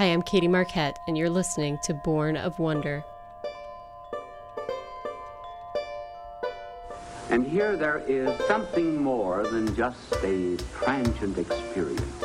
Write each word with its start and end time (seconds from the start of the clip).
Hi, 0.00 0.06
I'm 0.06 0.22
Katie 0.22 0.48
Marquette, 0.48 0.98
and 1.06 1.18
you're 1.18 1.28
listening 1.28 1.78
to 1.82 1.92
Born 1.92 2.34
of 2.34 2.58
Wonder. 2.58 3.04
And 7.28 7.46
here 7.46 7.76
there 7.76 7.98
is 8.08 8.34
something 8.46 8.96
more 8.96 9.46
than 9.46 9.76
just 9.76 10.10
a 10.24 10.56
transient 10.78 11.36
experience. 11.36 12.24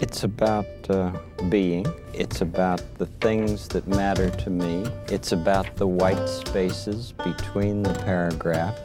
It's 0.00 0.24
about 0.24 0.64
uh, 0.88 1.12
being. 1.50 1.84
It's 2.14 2.40
about 2.40 2.80
the 2.96 3.08
things 3.20 3.68
that 3.68 3.86
matter 3.86 4.30
to 4.30 4.48
me. 4.48 4.86
It's 5.08 5.32
about 5.32 5.76
the 5.76 5.86
white 5.86 6.30
spaces 6.30 7.12
between 7.12 7.82
the 7.82 7.92
paragraphs. 7.92 8.80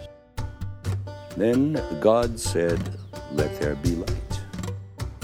Then 1.37 1.81
God 2.01 2.37
said, 2.37 2.99
Let 3.31 3.57
there 3.61 3.75
be 3.75 3.95
light. 3.95 4.28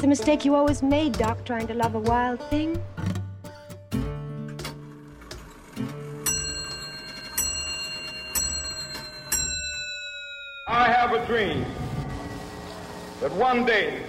A 0.06 0.08
mistake 0.08 0.46
you 0.46 0.54
always 0.54 0.84
made, 0.84 1.14
Doc, 1.14 1.44
trying 1.46 1.66
to 1.66 1.74
love 1.74 1.96
a 1.96 2.00
wild 2.00 2.40
thing. 2.52 2.80
I 10.68 10.86
have 10.92 11.12
a 11.12 11.26
dream 11.26 11.66
that 13.20 13.32
one 13.32 13.66
day 13.66 14.04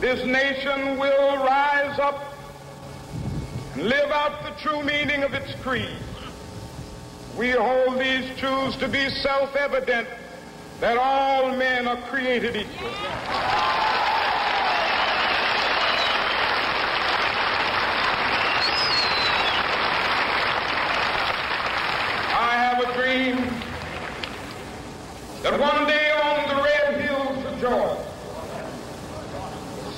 this 0.00 0.26
nation 0.26 0.98
will 0.98 1.36
rise 1.36 2.00
up 2.00 2.34
and 3.74 3.84
live 3.84 4.10
out 4.10 4.42
the 4.42 4.50
true 4.60 4.82
meaning 4.82 5.22
of 5.22 5.32
its 5.32 5.54
creed. 5.62 5.96
We 7.36 7.52
hold 7.52 8.00
these 8.00 8.36
truths 8.36 8.76
to 8.78 8.88
be 8.88 9.10
self-evident 9.10 10.08
that 10.80 10.96
all 10.96 11.56
men 11.56 11.86
are 11.86 12.02
created 12.08 12.56
equal. 12.56 12.90
I 22.40 22.52
have 22.52 22.78
a 22.80 22.94
dream 22.94 23.36
that 25.42 25.58
one 25.58 25.86
day 25.88 26.10
on 26.12 26.48
the 26.48 26.62
red 26.62 27.00
hills 27.00 27.44
of 27.46 27.60
Georgia, 27.60 28.04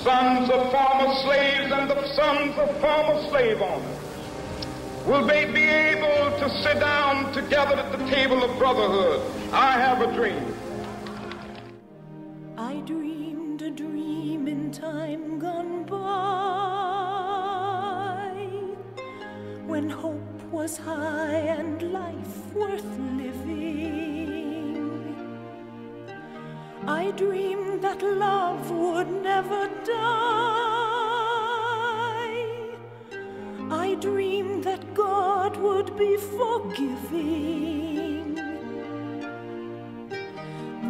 sons 0.02 0.50
of 0.50 0.72
former 1.00 1.14
slaves 1.22 1.72
and 1.72 1.90
the 1.90 2.06
sons 2.14 2.58
of 2.58 2.80
former 2.80 3.28
slave 3.28 3.60
owners 3.62 5.06
will 5.06 5.26
they 5.26 5.50
be 5.50 5.64
able 5.64 6.38
to 6.38 6.50
sit 6.62 6.78
down 6.78 7.32
together 7.32 7.74
at 7.74 7.98
the 7.98 8.04
table 8.10 8.42
of 8.44 8.58
brotherhood. 8.58 9.20
I 9.52 9.78
have 9.78 10.02
a 10.02 10.14
dream. 10.14 10.49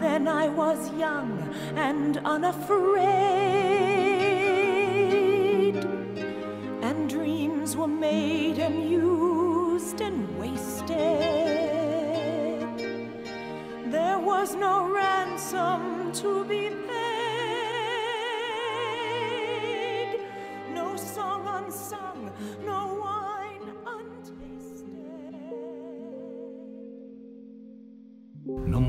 Then 0.01 0.27
I 0.29 0.49
was 0.49 0.91
young 0.95 1.55
and 1.77 2.17
unafraid, 2.25 2.97
and 6.83 7.09
dreams 7.09 7.77
were 7.77 7.87
made 7.87 8.59
and 8.59 8.91
used 8.91 10.01
and 10.01 10.27
wasted. 10.39 10.89
There 13.93 14.19
was 14.19 14.55
no 14.55 14.89
ransom 14.89 16.13
to 16.15 16.45
be 16.45 16.71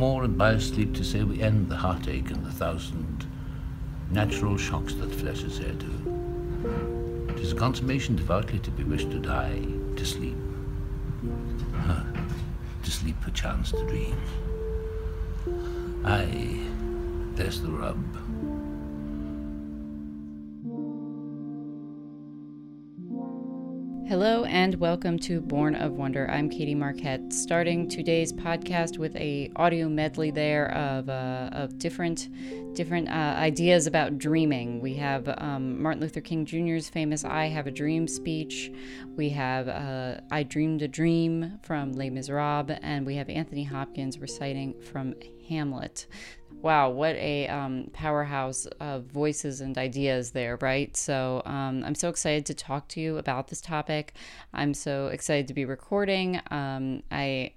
More 0.02 0.26
in 0.26 0.60
sleep 0.60 0.96
to 0.96 1.04
say 1.04 1.22
we 1.22 1.44
end 1.44 1.70
the 1.70 1.76
heartache 1.76 2.32
and 2.32 2.44
the 2.44 2.52
thousand 2.52 3.28
natural 4.10 4.58
shocks 4.58 4.96
that 4.96 5.14
flesh 5.14 5.44
is 5.44 5.60
heir 5.60 5.76
to. 5.76 7.36
Tis 7.38 7.52
a 7.52 7.56
consummation 7.56 8.16
devoutly 8.16 8.58
to 8.58 8.72
be 8.72 8.84
wished 8.84 9.12
to 9.12 9.20
die, 9.20 9.62
to 9.96 10.04
sleep. 10.04 10.36
Huh. 11.76 12.02
To 12.82 12.90
sleep 12.90 13.22
perchance 13.22 13.70
to 13.70 13.86
dream. 13.86 14.18
Aye, 16.04 16.66
there's 17.36 17.62
the 17.62 17.70
rub. 17.70 18.01
And 24.62 24.76
welcome 24.76 25.18
to 25.18 25.42
Born 25.42 25.74
of 25.74 25.94
Wonder. 25.94 26.30
I'm 26.30 26.48
Katie 26.48 26.76
Marquette, 26.76 27.34
starting 27.34 27.90
today's 27.90 28.32
podcast 28.32 29.00
with 29.00 29.16
a 29.16 29.50
audio 29.56 29.90
medley 29.90 30.30
there 30.30 30.72
of 30.74 31.10
uh, 31.10 31.50
of 31.52 31.80
different 31.80 32.30
different 32.76 33.10
uh, 33.10 33.34
ideas 33.40 33.88
about 33.88 34.20
dreaming. 34.20 34.80
We 34.80 34.94
have 34.98 35.28
um, 35.40 35.82
Martin 35.82 36.02
Luther 36.02 36.22
King 36.22 36.46
Jr.'s 36.46 36.90
famous 36.90 37.26
"I 37.26 37.46
Have 37.46 37.66
a 37.66 37.72
Dream" 37.72 38.08
speech. 38.08 38.72
We 39.16 39.30
have 39.30 39.68
uh, 39.68 40.22
"I 40.30 40.44
Dreamed 40.44 40.84
a 40.84 40.88
Dream" 40.88 41.58
from 41.64 41.94
Les 41.94 42.12
Miserables, 42.12 42.78
and 42.84 43.04
we 43.04 43.16
have 43.16 43.30
Anthony 43.30 43.64
Hopkins 43.64 44.20
reciting 44.20 44.80
from 44.80 45.16
Hamlet 45.50 46.06
wow, 46.62 46.90
what 46.90 47.16
a 47.16 47.48
um, 47.48 47.90
powerhouse 47.94 48.66
of 48.80 49.04
voices 49.06 49.62
and 49.62 49.78
ideas 49.78 50.32
there, 50.32 50.58
right? 50.62 50.96
So 50.96 51.42
um, 51.46 51.84
I'm 51.84 51.96
so 51.96 52.10
excited 52.10 52.46
to 52.48 52.54
talk 52.54 52.88
to 52.90 53.02
you 53.02 53.18
about 53.18 53.48
this 53.48 53.62
topic. 53.62 54.14
I'm 54.54 54.74
so 54.74 55.08
excited 55.08 55.48
to 55.48 55.54
be 55.54 55.66
recording. 55.66 56.40
Um, 56.52 57.04
I, 57.12 57.54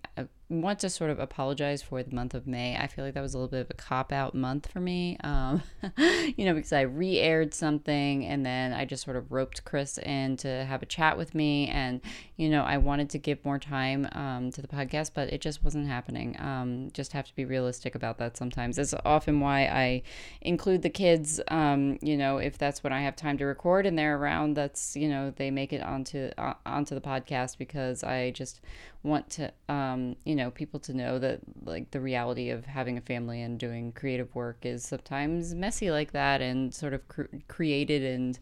want 0.61 0.79
to 0.81 0.91
sort 0.91 1.11
of 1.11 1.19
apologize 1.19 1.83
for 1.83 2.03
the 2.03 2.15
month 2.15 2.35
of 2.35 2.47
May. 2.47 2.77
I 2.77 2.87
feel 2.87 3.05
like 3.05 3.15
that 3.15 3.21
was 3.21 3.35
a 3.35 3.39
little 3.39 3.51
bit 3.51 3.61
of 3.61 3.71
a 3.71 3.75
cop 3.75 4.13
out 4.13 4.35
month 4.35 4.71
for 4.71 4.81
me, 4.81 5.17
um, 5.25 5.63
you 5.99 6.45
know, 6.45 6.55
because 6.55 6.73
I 6.73 6.83
re 6.83 7.19
aired 7.19 7.55
something 7.55 8.25
and 8.25 8.45
then 8.45 8.73
I 8.73 8.85
just 8.85 9.05
sort 9.05 9.17
of 9.17 9.31
roped 9.33 9.65
Chris 9.65 9.99
in 9.99 10.37
to 10.39 10.65
have 10.65 10.83
a 10.83 10.87
chat 10.87 11.17
with 11.17 11.35
me. 11.35 11.69
And, 11.69 12.01
you 12.37 12.49
know, 12.49 12.63
I 12.63 12.79
wanted 12.79 13.11
to 13.11 13.19
give 13.19 13.45
more 13.45 13.59
time 13.59 14.09
um, 14.13 14.51
to 14.53 14.63
the 14.63 14.69
podcast, 14.69 15.11
but 15.15 15.33
it 15.33 15.41
just 15.41 15.63
wasn't 15.63 15.87
happening. 15.87 16.37
Um, 16.41 16.91
just 16.93 17.13
have 17.13 17.27
to 17.27 17.35
be 17.35 17.45
realistic 17.45 17.95
about 17.95 18.19
that 18.19 18.37
sometimes. 18.37 18.77
That's 18.77 18.95
often 19.05 19.41
why 19.41 19.67
I 19.67 20.03
include 20.41 20.83
the 20.83 20.91
kids, 20.91 21.41
um, 21.49 21.99
you 22.03 22.17
know, 22.17 22.39
if 22.39 22.59
that's 22.59 22.83
when 22.83 22.93
I 22.93 23.03
have 23.03 23.17
time 23.17 23.39
to 23.39 23.45
record 23.45 23.87
and 23.87 23.99
they're 23.99 24.17
around, 24.17 24.55
that's, 24.55 24.97
you 24.97 25.09
know, 25.09 25.33
they 25.37 25.51
make 25.51 25.73
it 25.73 25.83
onto, 25.83 26.31
uh, 26.39 26.55
onto 26.67 26.95
the 26.95 27.01
podcast 27.01 27.59
because 27.59 28.03
I 28.03 28.31
just 28.31 28.61
want 29.05 29.29
to 29.29 29.53
um, 29.69 30.17
you 30.25 30.35
know 30.35 30.44
people 30.51 30.81
to 30.81 30.95
know 30.95 31.19
that 31.19 31.41
like 31.65 31.91
the 31.91 32.01
reality 32.01 32.51
of 32.51 32.67
having 32.67 32.97
a 32.99 33.01
family 33.01 33.43
and 33.43 33.59
doing 33.59 33.93
creative 33.93 34.35
work 34.35 34.59
is 34.63 34.85
sometimes 34.85 35.55
messy 35.55 35.91
like 35.91 36.13
that 36.13 36.41
and 36.41 36.75
sort 36.75 36.95
of 36.95 37.07
cr- 37.09 37.23
created 37.49 38.03
and 38.03 38.39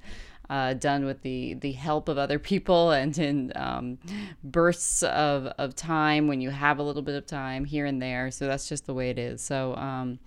uh, 0.50 0.74
done 0.74 1.04
with 1.04 1.22
the 1.22 1.54
the 1.54 1.72
help 1.72 2.08
of 2.08 2.18
other 2.18 2.38
people 2.38 2.90
and 3.00 3.18
in 3.18 3.52
um, 3.56 3.98
bursts 4.44 5.02
of, 5.02 5.46
of 5.58 5.74
time 5.74 6.28
when 6.28 6.40
you 6.40 6.50
have 6.50 6.78
a 6.78 6.82
little 6.82 7.02
bit 7.02 7.14
of 7.14 7.26
time 7.26 7.64
here 7.64 7.86
and 7.86 8.02
there 8.02 8.30
so 8.30 8.46
that's 8.46 8.68
just 8.68 8.86
the 8.86 8.94
way 8.94 9.10
it 9.10 9.18
is 9.18 9.40
so 9.40 9.74
um, 9.76 10.18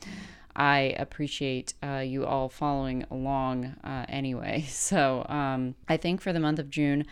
I 0.55 0.95
appreciate 0.97 1.73
uh, 1.83 1.97
you 1.97 2.25
all 2.25 2.47
following 2.47 3.05
along 3.11 3.75
uh, 3.83 4.05
anyway. 4.07 4.65
So 4.85 5.25
um, 5.27 5.75
I 5.89 5.97
think 5.97 6.21
for 6.21 6.31
the 6.31 6.39
month 6.39 6.59
of 6.59 6.69
June, 6.69 7.05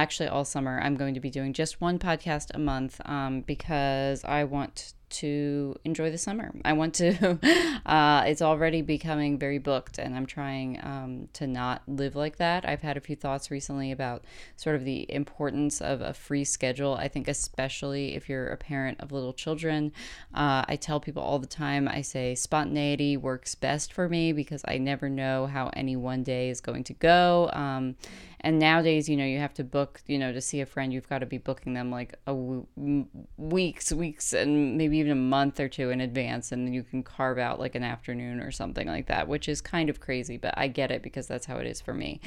actually 0.00 0.28
all 0.28 0.44
summer, 0.44 0.80
I'm 0.82 0.96
going 0.96 1.14
to 1.14 1.20
be 1.20 1.30
doing 1.30 1.52
just 1.52 1.80
one 1.80 1.98
podcast 1.98 2.50
a 2.54 2.58
month 2.58 3.00
um, 3.04 3.42
because 3.42 4.24
I 4.24 4.44
want 4.44 4.94
to 5.12 5.76
enjoy 5.84 6.10
the 6.10 6.18
summer. 6.18 6.52
I 6.64 6.72
want 6.72 6.94
to, 6.94 7.38
uh, 7.86 8.24
it's 8.26 8.40
already 8.40 8.80
becoming 8.80 9.38
very 9.38 9.58
booked, 9.58 9.98
and 9.98 10.16
I'm 10.16 10.26
trying 10.26 10.80
um, 10.82 11.28
to 11.34 11.46
not 11.46 11.82
live 11.86 12.16
like 12.16 12.36
that. 12.36 12.66
I've 12.66 12.80
had 12.80 12.96
a 12.96 13.00
few 13.00 13.14
thoughts 13.14 13.50
recently 13.50 13.92
about 13.92 14.24
sort 14.56 14.74
of 14.74 14.84
the 14.84 15.10
importance 15.12 15.80
of 15.80 16.00
a 16.00 16.14
free 16.14 16.44
schedule. 16.44 16.94
I 16.94 17.08
think, 17.08 17.28
especially 17.28 18.14
if 18.14 18.28
you're 18.28 18.48
a 18.48 18.56
parent 18.56 19.00
of 19.00 19.12
little 19.12 19.34
children, 19.34 19.92
uh, 20.34 20.64
I 20.66 20.76
tell 20.76 20.98
people 20.98 21.22
all 21.22 21.38
the 21.38 21.46
time, 21.46 21.88
I 21.88 22.00
say 22.00 22.34
spontaneity 22.34 23.16
works 23.16 23.54
best 23.54 23.92
for 23.92 24.08
me 24.08 24.32
because 24.32 24.62
I 24.66 24.78
never 24.78 25.10
know 25.10 25.46
how 25.46 25.70
any 25.74 25.94
one 25.94 26.22
day 26.22 26.48
is 26.48 26.60
going 26.60 26.84
to 26.84 26.94
go. 26.94 27.50
Um, 27.52 27.96
And 28.42 28.58
nowadays, 28.58 29.08
you 29.08 29.16
know, 29.16 29.24
you 29.24 29.38
have 29.38 29.54
to 29.54 29.64
book, 29.64 30.02
you 30.06 30.18
know, 30.18 30.32
to 30.32 30.40
see 30.40 30.60
a 30.60 30.66
friend, 30.66 30.92
you've 30.92 31.08
got 31.08 31.20
to 31.20 31.26
be 31.26 31.38
booking 31.38 31.74
them 31.74 31.90
like 31.90 32.14
a 32.26 32.32
w- 32.32 32.66
weeks, 33.36 33.92
weeks, 33.92 34.32
and 34.32 34.76
maybe 34.76 34.98
even 34.98 35.12
a 35.12 35.16
month 35.16 35.60
or 35.60 35.68
two 35.68 35.90
in 35.90 36.00
advance. 36.00 36.50
And 36.50 36.66
then 36.66 36.74
you 36.74 36.82
can 36.82 37.02
carve 37.02 37.38
out 37.38 37.60
like 37.60 37.74
an 37.74 37.84
afternoon 37.84 38.40
or 38.40 38.50
something 38.50 38.88
like 38.88 39.06
that, 39.06 39.28
which 39.28 39.48
is 39.48 39.60
kind 39.60 39.88
of 39.88 40.00
crazy, 40.00 40.38
but 40.38 40.54
I 40.56 40.68
get 40.68 40.90
it 40.90 41.02
because 41.02 41.28
that's 41.28 41.46
how 41.46 41.58
it 41.58 41.66
is 41.66 41.80
for 41.80 41.94
me. 41.94 42.20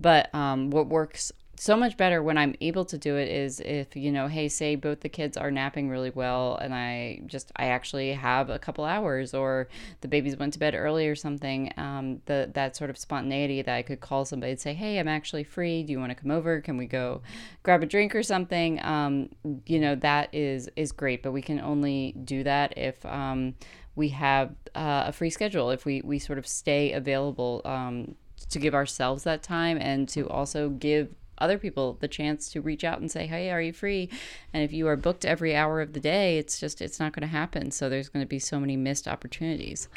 But 0.00 0.34
um, 0.34 0.70
what 0.70 0.88
works 0.88 1.30
so 1.60 1.76
much 1.76 1.98
better 1.98 2.22
when 2.22 2.38
I'm 2.38 2.54
able 2.62 2.86
to 2.86 2.96
do 2.96 3.18
it 3.18 3.28
is 3.28 3.60
if, 3.60 3.94
you 3.94 4.10
know, 4.10 4.28
hey, 4.28 4.48
say 4.48 4.76
both 4.76 5.00
the 5.00 5.10
kids 5.10 5.36
are 5.36 5.50
napping 5.50 5.90
really 5.90 6.08
well 6.08 6.56
and 6.56 6.74
I 6.74 7.20
just, 7.26 7.52
I 7.56 7.66
actually 7.66 8.14
have 8.14 8.48
a 8.48 8.58
couple 8.58 8.86
hours 8.86 9.34
or 9.34 9.68
the 10.00 10.08
babies 10.08 10.38
went 10.38 10.54
to 10.54 10.58
bed 10.58 10.74
early 10.74 11.06
or 11.06 11.14
something, 11.14 11.70
um, 11.76 12.22
the, 12.24 12.50
that 12.54 12.76
sort 12.76 12.88
of 12.88 12.96
spontaneity 12.96 13.60
that 13.60 13.74
I 13.74 13.82
could 13.82 14.00
call 14.00 14.24
somebody 14.24 14.52
and 14.52 14.60
say, 14.60 14.72
hey, 14.72 14.98
I'm 14.98 15.06
actually 15.06 15.44
free. 15.44 15.82
Do 15.82 15.92
you 15.92 16.00
want 16.00 16.08
to 16.08 16.14
come 16.14 16.30
over? 16.30 16.62
Can 16.62 16.78
we 16.78 16.86
go 16.86 17.20
grab 17.62 17.82
a 17.82 17.86
drink 17.86 18.14
or 18.14 18.22
something? 18.22 18.82
Um, 18.82 19.28
you 19.66 19.80
know, 19.80 19.96
that 19.96 20.34
is, 20.34 20.70
is 20.76 20.92
great, 20.92 21.22
but 21.22 21.32
we 21.32 21.42
can 21.42 21.60
only 21.60 22.12
do 22.24 22.42
that 22.42 22.72
if, 22.78 23.04
um, 23.04 23.54
we 23.96 24.08
have 24.08 24.54
uh, 24.74 25.04
a 25.08 25.12
free 25.12 25.28
schedule, 25.28 25.70
if 25.70 25.84
we, 25.84 26.00
we 26.00 26.18
sort 26.18 26.38
of 26.38 26.46
stay 26.46 26.92
available 26.92 27.60
um, 27.66 28.14
to 28.48 28.58
give 28.58 28.74
ourselves 28.74 29.24
that 29.24 29.42
time 29.42 29.76
and 29.76 30.08
to 30.08 30.26
also 30.30 30.70
give 30.70 31.14
other 31.40 31.58
people 31.58 31.96
the 32.00 32.08
chance 32.08 32.50
to 32.52 32.60
reach 32.60 32.84
out 32.84 33.00
and 33.00 33.10
say, 33.10 33.26
"Hey, 33.26 33.50
are 33.50 33.62
you 33.62 33.72
free?" 33.72 34.08
And 34.52 34.62
if 34.62 34.72
you 34.72 34.86
are 34.88 34.96
booked 34.96 35.24
every 35.24 35.54
hour 35.54 35.80
of 35.80 35.92
the 35.92 36.00
day, 36.00 36.38
it's 36.38 36.58
just 36.60 36.80
it's 36.80 37.00
not 37.00 37.12
going 37.12 37.22
to 37.22 37.26
happen. 37.28 37.70
So 37.70 37.88
there's 37.88 38.08
going 38.08 38.24
to 38.24 38.28
be 38.28 38.38
so 38.38 38.60
many 38.60 38.76
missed 38.76 39.08
opportunities. 39.08 39.88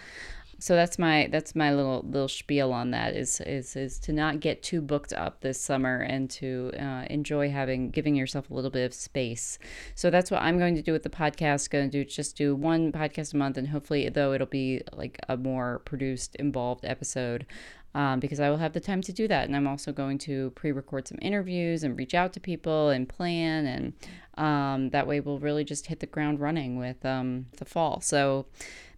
So 0.63 0.75
that's 0.75 0.97
my 0.97 1.27
that's 1.29 1.55
my 1.55 1.73
little 1.73 2.05
little 2.07 2.29
spiel 2.29 2.71
on 2.71 2.91
that 2.91 3.17
is 3.17 3.41
is 3.41 3.75
is 3.75 3.99
to 3.99 4.13
not 4.13 4.39
get 4.39 4.63
too 4.63 4.79
booked 4.79 5.11
up 5.11 5.41
this 5.41 5.59
summer 5.59 5.97
and 5.97 6.29
to 6.29 6.71
uh, 6.79 7.05
enjoy 7.09 7.49
having 7.49 7.89
giving 7.89 8.15
yourself 8.15 8.49
a 8.49 8.53
little 8.53 8.71
bit 8.71 8.85
of 8.85 8.93
space. 8.93 9.59
So 9.93 10.09
that's 10.09 10.31
what 10.31 10.41
I'm 10.41 10.57
going 10.57 10.75
to 10.75 10.81
do 10.81 10.93
with 10.93 11.03
the 11.03 11.09
podcast. 11.09 11.69
Going 11.69 11.91
to 11.91 12.05
do 12.05 12.09
just 12.09 12.37
do 12.37 12.55
one 12.55 12.93
podcast 12.93 13.33
a 13.33 13.37
month, 13.37 13.57
and 13.57 13.67
hopefully, 13.67 14.07
though 14.07 14.31
it'll 14.31 14.47
be 14.47 14.81
like 14.93 15.19
a 15.27 15.35
more 15.35 15.79
produced, 15.83 16.33
involved 16.37 16.85
episode 16.85 17.45
um, 17.93 18.21
because 18.21 18.39
I 18.39 18.49
will 18.49 18.57
have 18.57 18.71
the 18.71 18.79
time 18.79 19.01
to 19.01 19.11
do 19.11 19.27
that. 19.27 19.45
And 19.45 19.57
I'm 19.57 19.67
also 19.67 19.91
going 19.91 20.17
to 20.19 20.51
pre 20.51 20.71
record 20.71 21.09
some 21.09 21.19
interviews 21.21 21.83
and 21.83 21.97
reach 21.97 22.13
out 22.13 22.31
to 22.33 22.39
people 22.39 22.87
and 22.87 23.09
plan. 23.09 23.65
And 23.65 23.93
um, 24.37 24.91
that 24.91 25.07
way 25.07 25.19
we'll 25.19 25.39
really 25.39 25.65
just 25.65 25.87
hit 25.87 25.99
the 25.99 26.05
ground 26.05 26.39
running 26.39 26.77
with 26.77 27.05
um, 27.05 27.47
the 27.57 27.65
fall. 27.65 27.99
So 27.99 28.45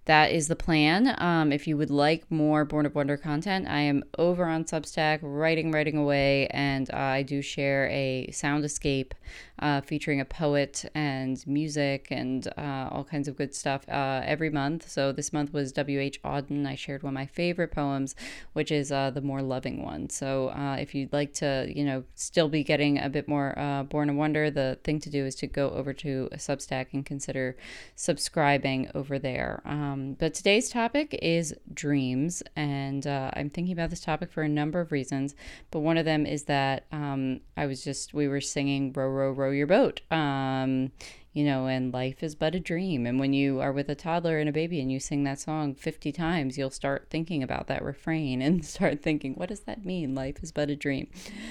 that 0.06 0.32
is 0.32 0.48
the 0.48 0.56
plan. 0.56 1.16
Um, 1.18 1.52
if 1.52 1.68
you 1.68 1.78
would 1.78 1.90
like 1.90 2.30
more 2.30 2.64
Born 2.64 2.86
of 2.86 2.94
Wonder 2.94 3.18
content, 3.18 3.68
I 3.68 3.80
am 3.80 4.04
over 4.20 4.46
on 4.46 4.64
Substack, 4.64 5.20
writing, 5.24 5.72
writing 5.72 5.98
away, 5.98 6.48
and 6.52 6.90
uh, 6.94 6.98
I 6.98 7.24
do 7.24 7.42
share 7.42 7.88
a 7.88 8.30
sound 8.32 8.64
escape 8.66 9.16
uh, 9.58 9.82
featuring 9.82 10.22
a 10.22 10.26
poet 10.26 10.86
and 10.94 11.46
music 11.48 12.08
and 12.12 12.48
uh, 12.58 12.90
all 12.92 13.04
kinds 13.04 13.28
of 13.28 13.36
good 13.36 13.56
stuff 13.56 13.88
uh, 13.90 14.22
every 14.24 14.52
month. 14.52 14.90
So 14.90 15.12
this 15.12 15.34
month 15.34 15.54
was 15.54 15.72
W.H. 15.72 16.22
Auden. 16.22 16.68
I 16.68 16.76
shared 16.76 17.02
one 17.02 17.12
of 17.12 17.16
my 17.16 17.26
favorite 17.26 17.72
poems, 17.72 18.16
which 18.54 18.72
is 18.72 18.92
uh, 18.92 19.10
the 19.10 19.22
more 19.22 19.42
loving 19.42 19.84
one. 19.84 20.10
So 20.10 20.50
uh, 20.50 20.76
if 20.80 20.94
you'd 20.94 21.14
like 21.14 21.34
to, 21.36 21.72
you 21.74 21.84
know, 21.84 22.04
still 22.14 22.50
be 22.50 22.64
getting 22.64 23.00
a 23.00 23.10
bit 23.10 23.28
more 23.28 23.56
Born 23.90 24.10
of 24.12 24.18
Wonder, 24.18 24.52
the 24.52 24.78
thing 24.84 25.00
to 25.00 25.10
do 25.10 25.26
is 25.26 25.34
to 25.36 25.48
go 25.48 25.72
over 25.72 25.94
to 25.94 26.30
Substack 26.36 26.88
and 26.94 27.04
consider 27.04 27.56
subscribing 27.96 28.92
over 28.94 29.18
there. 29.18 29.62
Um, 29.66 29.95
but 30.20 30.34
today's 30.34 30.70
topic 30.70 31.18
is 31.22 31.56
dreams, 31.74 32.44
and 32.56 33.08
I'm 33.08 33.50
thinking 33.50 33.72
about 33.72 33.90
this 33.90 34.02
topic 34.02 34.32
for 34.32 34.44
a 34.44 34.50
number 34.50 34.82
of 34.82 34.92
reasons. 34.92 35.36
But 35.72 35.80
one 35.80 35.98
of 35.98 36.04
them 36.04 36.26
is 36.26 36.44
that 36.44 36.86
um, 36.92 37.40
I 37.56 37.68
was 37.68 37.84
just 37.84 38.14
we 38.14 38.28
were 38.28 38.42
singing 38.42 38.92
"Row, 38.92 39.08
Row, 39.08 39.32
Row." 39.32 39.46
row 39.46 39.52
your 39.52 39.68
boat. 39.68 40.02
Um, 40.12 40.92
you 41.36 41.44
know, 41.44 41.68
and 41.68 41.94
life 41.94 42.24
is 42.24 42.34
but 42.34 42.56
a 42.56 42.62
dream. 42.62 43.06
And 43.06 43.20
when 43.20 43.34
you 43.34 43.60
are 43.60 43.74
with 43.74 43.90
a 43.90 43.94
toddler 43.94 44.40
and 44.40 44.48
a 44.48 44.54
baby 44.54 44.80
and 44.80 44.90
you 44.90 45.02
sing 45.02 45.26
that 45.26 45.38
song 45.38 45.76
50 45.76 46.14
times, 46.14 46.58
you'll 46.58 46.70
start 46.70 47.08
thinking 47.10 47.44
about 47.44 47.68
that 47.68 47.84
refrain 47.84 48.42
and 48.42 48.66
start 48.66 49.04
thinking, 49.04 49.34
what 49.36 49.50
does 49.50 49.60
that 49.62 49.86
mean? 49.86 50.16
Life 50.16 50.42
is 50.42 50.54
but 50.54 50.70
a 50.70 50.78
dream. 50.78 51.10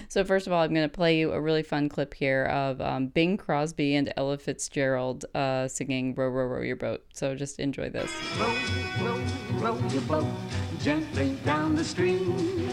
So, 0.08 0.24
first 0.24 0.46
of 0.46 0.54
all, 0.54 0.62
I'm 0.62 0.72
going 0.72 0.88
to 0.88 0.94
play 0.94 1.18
you 1.18 1.32
a 1.32 1.40
really 1.40 1.62
fun 1.62 1.90
clip 1.90 2.14
here 2.14 2.46
of 2.46 2.80
um, 2.80 3.08
Bing 3.08 3.36
Crosby 3.36 3.94
and 3.94 4.10
Ella 4.16 4.38
Fitzgerald 4.38 5.26
uh, 5.34 5.68
singing 5.68 6.14
Row, 6.14 6.28
Row, 6.28 6.46
Row 6.46 6.62
Your 6.62 6.76
Boat. 6.76 7.04
So, 7.12 7.34
just 7.34 7.60
enjoy 7.60 7.90
this. 7.90 8.10
Row, 8.40 8.56
row, 9.02 9.20
row 9.58 9.88
your 9.88 10.02
boat 10.02 10.26
gently 10.80 11.36
down 11.44 11.74
the 11.74 11.84
stream. 11.84 12.72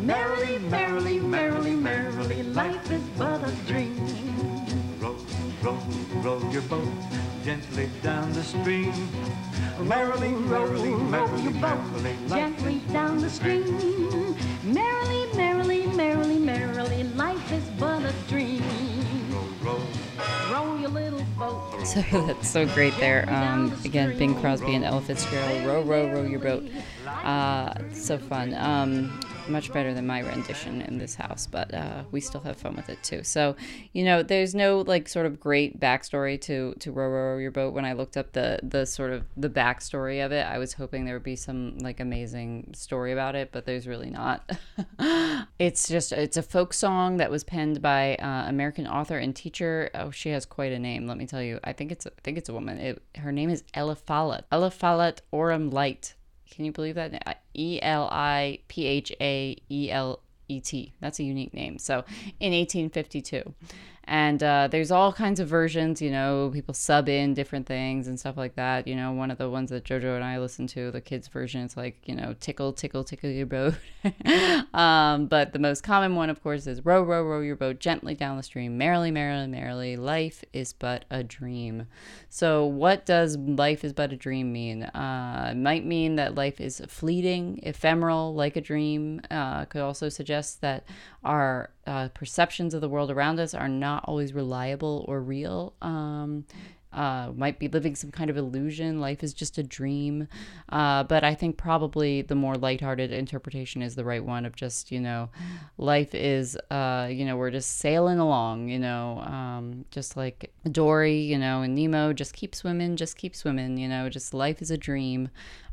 Merrily, 0.00 0.58
merrily, 0.58 1.20
merrily, 1.20 1.74
merrily, 1.74 2.42
row, 6.22 6.38
row 6.38 6.50
your 6.50 6.62
boat 6.62 6.88
gently 7.44 7.88
down 8.02 8.32
the 8.32 8.42
stream. 8.42 8.92
Merrily, 9.80 10.30
merrily, 10.30 10.90
merrily, 10.90 11.42
your 11.42 11.52
boat 11.52 11.80
gently 12.28 12.80
down 12.92 13.18
the 13.18 13.30
stream. 13.30 14.36
Merrily, 14.62 15.26
merrily, 15.34 15.86
merrily, 15.86 16.38
merrily, 16.38 17.04
life 17.04 17.52
is 17.52 17.64
but 17.78 18.02
a 18.02 18.12
dream. 18.28 18.62
Row, 19.30 19.46
row. 19.62 19.82
Row 20.52 20.76
your 20.76 20.90
little 20.90 21.24
boat. 21.38 21.86
So 21.86 22.02
that's 22.26 22.48
so 22.48 22.66
great 22.66 22.96
there. 22.98 23.28
Um, 23.30 23.72
again, 23.84 24.16
Bing 24.18 24.34
Crosby 24.40 24.74
and 24.74 24.84
Ella 24.84 25.00
Fitzgerald. 25.00 25.64
Row, 25.66 25.82
row, 25.82 26.12
row 26.12 26.22
your 26.22 26.40
boat. 26.40 26.68
Uh, 27.24 27.74
so 27.92 28.18
fun. 28.18 28.54
Um, 28.54 29.20
much 29.50 29.72
better 29.72 29.92
than 29.92 30.06
my 30.06 30.20
rendition 30.20 30.80
in 30.82 30.98
this 30.98 31.14
house, 31.14 31.46
but 31.46 31.72
uh, 31.74 32.04
we 32.10 32.20
still 32.20 32.40
have 32.40 32.56
fun 32.56 32.76
with 32.76 32.88
it 32.88 33.02
too. 33.02 33.22
So, 33.22 33.56
you 33.92 34.04
know, 34.04 34.22
there's 34.22 34.54
no 34.54 34.80
like 34.80 35.08
sort 35.08 35.26
of 35.26 35.40
great 35.40 35.78
backstory 35.78 36.40
to 36.42 36.74
to 36.78 36.92
row 36.92 37.08
row 37.08 37.38
your 37.38 37.50
boat. 37.50 37.74
When 37.74 37.84
I 37.84 37.92
looked 37.92 38.16
up 38.16 38.32
the 38.32 38.60
the 38.62 38.86
sort 38.86 39.12
of 39.12 39.24
the 39.36 39.50
backstory 39.50 40.24
of 40.24 40.32
it, 40.32 40.46
I 40.46 40.58
was 40.58 40.74
hoping 40.74 41.04
there 41.04 41.14
would 41.14 41.22
be 41.22 41.36
some 41.36 41.78
like 41.78 42.00
amazing 42.00 42.72
story 42.74 43.12
about 43.12 43.34
it, 43.34 43.50
but 43.52 43.66
there's 43.66 43.86
really 43.86 44.10
not. 44.10 44.50
it's 45.58 45.88
just 45.88 46.12
it's 46.12 46.36
a 46.36 46.42
folk 46.42 46.72
song 46.72 47.18
that 47.18 47.30
was 47.30 47.44
penned 47.44 47.82
by 47.82 48.14
uh, 48.16 48.48
American 48.48 48.86
author 48.86 49.18
and 49.18 49.34
teacher. 49.34 49.90
Oh, 49.94 50.10
she 50.10 50.30
has 50.30 50.46
quite 50.46 50.72
a 50.72 50.78
name. 50.78 51.06
Let 51.06 51.18
me 51.18 51.26
tell 51.26 51.42
you. 51.42 51.60
I 51.64 51.72
think 51.72 51.92
it's 51.92 52.06
I 52.06 52.10
think 52.22 52.38
it's 52.38 52.48
a 52.48 52.54
woman. 52.54 52.78
It, 52.78 53.02
her 53.16 53.32
name 53.32 53.50
is 53.50 53.64
Ella 53.74 53.96
Follett. 53.96 54.44
Ella 54.50 54.70
Follett 54.70 55.22
Oram 55.32 55.70
Lyte. 55.70 56.14
Can 56.50 56.64
you 56.64 56.72
believe 56.72 56.96
that? 56.96 57.22
Uh, 57.26 57.34
e 57.54 57.78
L 57.82 58.08
I 58.10 58.58
P 58.68 58.86
H 58.86 59.12
A 59.20 59.56
E 59.68 59.90
L 59.90 60.20
E 60.48 60.60
T. 60.60 60.92
That's 61.00 61.18
a 61.20 61.24
unique 61.24 61.54
name. 61.54 61.78
So 61.78 62.04
in 62.40 62.52
1852. 62.52 63.54
And 64.04 64.42
uh, 64.42 64.68
there's 64.68 64.90
all 64.90 65.12
kinds 65.12 65.38
of 65.38 65.48
versions, 65.48 66.02
you 66.02 66.10
know, 66.10 66.50
people 66.52 66.74
sub 66.74 67.08
in 67.08 67.34
different 67.34 67.66
things 67.66 68.08
and 68.08 68.18
stuff 68.18 68.36
like 68.36 68.56
that. 68.56 68.88
You 68.88 68.96
know, 68.96 69.12
one 69.12 69.30
of 69.30 69.38
the 69.38 69.48
ones 69.48 69.70
that 69.70 69.84
JoJo 69.84 70.16
and 70.16 70.24
I 70.24 70.38
listen 70.38 70.66
to, 70.68 70.90
the 70.90 71.00
kids' 71.00 71.28
version, 71.28 71.62
it's 71.62 71.76
like, 71.76 71.96
you 72.06 72.16
know, 72.16 72.34
tickle, 72.40 72.72
tickle, 72.72 73.04
tickle 73.04 73.30
your 73.30 73.46
boat. 73.46 73.74
um, 74.74 75.26
but 75.26 75.52
the 75.52 75.58
most 75.58 75.82
common 75.82 76.16
one, 76.16 76.28
of 76.28 76.42
course, 76.42 76.66
is 76.66 76.84
row, 76.84 77.02
row, 77.02 77.22
row 77.22 77.40
your 77.40 77.56
boat 77.56 77.78
gently 77.78 78.14
down 78.14 78.36
the 78.36 78.42
stream. 78.42 78.76
Merrily, 78.76 79.10
merrily, 79.10 79.46
merrily, 79.46 79.96
life 79.96 80.42
is 80.52 80.72
but 80.72 81.04
a 81.10 81.22
dream. 81.22 81.86
So, 82.30 82.64
what 82.64 83.06
does 83.06 83.36
life 83.36 83.84
is 83.84 83.92
but 83.92 84.12
a 84.12 84.16
dream 84.16 84.52
mean? 84.52 84.84
Uh, 84.84 85.50
it 85.52 85.56
might 85.56 85.84
mean 85.84 86.16
that 86.16 86.34
life 86.34 86.60
is 86.60 86.82
fleeting, 86.88 87.60
ephemeral, 87.62 88.34
like 88.34 88.56
a 88.56 88.60
dream. 88.60 89.20
Uh, 89.30 89.66
could 89.66 89.82
also 89.82 90.08
suggest 90.08 90.60
that 90.62 90.84
our 91.22 91.70
uh, 91.90 92.08
perceptions 92.10 92.72
of 92.72 92.80
the 92.80 92.88
world 92.88 93.10
around 93.10 93.40
us 93.40 93.52
are 93.52 93.68
not 93.68 94.04
always 94.06 94.32
reliable 94.32 95.04
or 95.08 95.20
real. 95.20 95.74
Um, 95.82 96.44
uh, 96.92 97.30
might 97.36 97.58
be 97.60 97.68
living 97.68 97.94
some 97.94 98.10
kind 98.10 98.30
of 98.30 98.36
illusion. 98.36 99.00
Life 99.00 99.22
is 99.22 99.32
just 99.32 99.58
a 99.58 99.62
dream. 99.62 100.26
Uh, 100.70 101.04
but 101.04 101.22
I 101.22 101.34
think 101.34 101.56
probably 101.56 102.22
the 102.22 102.34
more 102.34 102.56
lighthearted 102.56 103.12
interpretation 103.12 103.80
is 103.80 103.94
the 103.94 104.04
right 104.04 104.24
one 104.24 104.44
of 104.44 104.56
just, 104.56 104.90
you 104.90 105.00
know, 105.00 105.30
life 105.78 106.14
is, 106.14 106.56
uh, 106.70 107.08
you 107.10 107.24
know, 107.24 107.36
we're 107.36 107.52
just 107.52 107.78
sailing 107.78 108.18
along, 108.18 108.68
you 108.68 108.78
know, 108.78 109.20
um, 109.20 109.84
just 109.90 110.16
like 110.16 110.52
Dory, 110.70 111.20
you 111.20 111.38
know, 111.38 111.62
and 111.62 111.76
Nemo, 111.76 112.12
just 112.12 112.34
keep 112.34 112.54
swimming, 112.56 112.96
just 112.96 113.16
keep 113.16 113.36
swimming, 113.36 113.78
you 113.78 113.88
know, 113.88 114.08
just 114.08 114.34
life 114.34 114.60
is 114.60 114.72
a 114.72 114.78
dream 114.78 115.28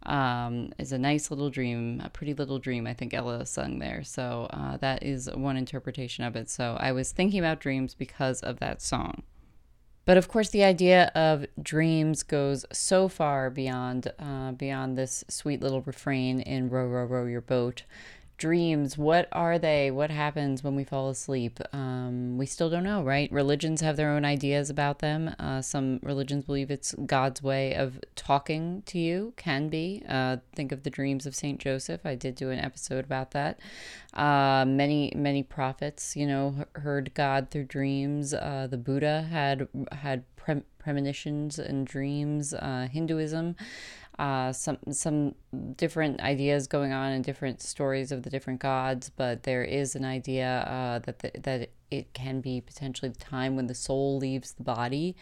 um, 0.07 0.71
is 0.79 0.91
a 0.91 0.97
nice 0.97 1.29
little 1.29 1.49
dream, 1.49 2.01
a 2.03 2.09
pretty 2.09 2.33
little 2.33 2.59
dream, 2.59 2.87
I 2.87 2.93
think 2.93 3.13
Ella 3.13 3.45
sung 3.45 3.79
there. 3.79 4.03
So 4.03 4.47
uh, 4.51 4.77
that 4.77 5.03
is 5.03 5.29
one 5.33 5.57
interpretation 5.57 6.23
of 6.23 6.35
it. 6.35 6.49
So 6.49 6.77
I 6.79 6.91
was 6.91 7.11
thinking 7.11 7.39
about 7.39 7.59
dreams 7.59 7.93
because 7.93 8.41
of 8.41 8.59
that 8.59 8.81
song. 8.81 9.23
But 10.05 10.15
of 10.15 10.29
course, 10.29 10.49
the 10.51 10.63
idea 10.63 11.11
of 11.15 11.45
dreams 11.61 12.23
goes 12.23 12.65
so 12.71 13.09
far 13.09 13.49
beyond 13.49 14.09
uh, 14.17 14.53
beyond 14.53 14.97
this 14.97 15.25
sweet 15.27 15.61
little 15.61 15.81
refrain 15.81 16.39
in 16.39 16.69
"Row, 16.69 16.87
row, 16.87 17.03
row 17.03 17.25
your 17.25 17.41
boat." 17.41 17.83
Dreams 18.38 18.98
what 18.98 19.27
are 19.32 19.58
they? 19.58 19.89
What 19.89 20.12
happens 20.12 20.63
when 20.63 20.75
we 20.75 20.84
fall 20.84 21.10
asleep? 21.10 21.60
Um, 21.74 22.38
we 22.38 22.46
still 22.46 22.70
don't 22.70 22.84
know 22.84 23.03
right? 23.03 23.32
Religions 23.32 23.82
have 23.82 23.98
their 23.98 24.12
own 24.12 24.25
ideas 24.25 24.70
about 24.70 25.00
them. 25.00 25.34
Uh, 25.39 25.62
some 25.62 26.00
religions 26.03 26.46
believe 26.46 26.70
it's 26.70 26.94
god's 27.06 27.41
way 27.41 27.74
of 27.74 28.00
talking 28.15 28.84
to 28.86 29.00
you 29.00 29.34
can 29.38 29.70
be. 29.70 30.03
Uh, 30.08 30.38
think 30.56 30.72
of 30.72 30.84
the 30.84 30.89
dreams 30.89 31.25
of 31.25 31.36
saint 31.36 31.60
joseph. 31.60 32.06
I 32.06 32.15
did 32.15 32.36
do 32.36 32.50
an 32.50 32.60
episode 32.60 33.06
about 33.06 33.32
that. 33.32 33.60
Uh, 34.13 34.65
many 34.67 35.12
many 35.15 35.44
prophets 35.44 36.15
you 36.15 36.27
know 36.27 36.65
heard 36.75 37.13
god 37.13 37.50
through 37.50 37.65
dreams. 37.65 38.34
Uh, 38.34 38.67
the 38.70 38.77
buddha 38.77 39.24
had 39.24 39.67
had 39.91 40.24
pre- 40.36 40.63
premonitions 40.79 41.60
and 41.60 41.86
dreams 41.86 42.53
uh, 42.53 42.88
hinduism 42.91 43.56
uh, 44.19 44.51
some 44.51 44.77
some 44.91 45.36
different 45.75 46.21
ideas 46.21 46.67
going 46.67 46.91
on 46.91 47.12
and 47.12 47.24
different 47.24 47.62
stories 47.62 48.12
of 48.12 48.24
the 48.24 48.29
different 48.29 48.59
gods, 48.59 49.12
but 49.15 49.43
there 49.43 49.63
is 49.63 49.95
an 49.95 50.05
idea 50.05 50.59
uh, 50.67 51.00
that 51.00 51.19
the, 51.19 51.31
that 51.41 51.69
it 51.89 52.13
can 52.13 52.41
be 52.41 52.62
potentially 52.62 53.10
the 53.10 53.20
time 53.20 53.56
when 53.56 53.67
the 53.67 53.75
soul 53.75 54.17
leaves 54.17 54.53
the 54.53 54.63
body 54.63 55.15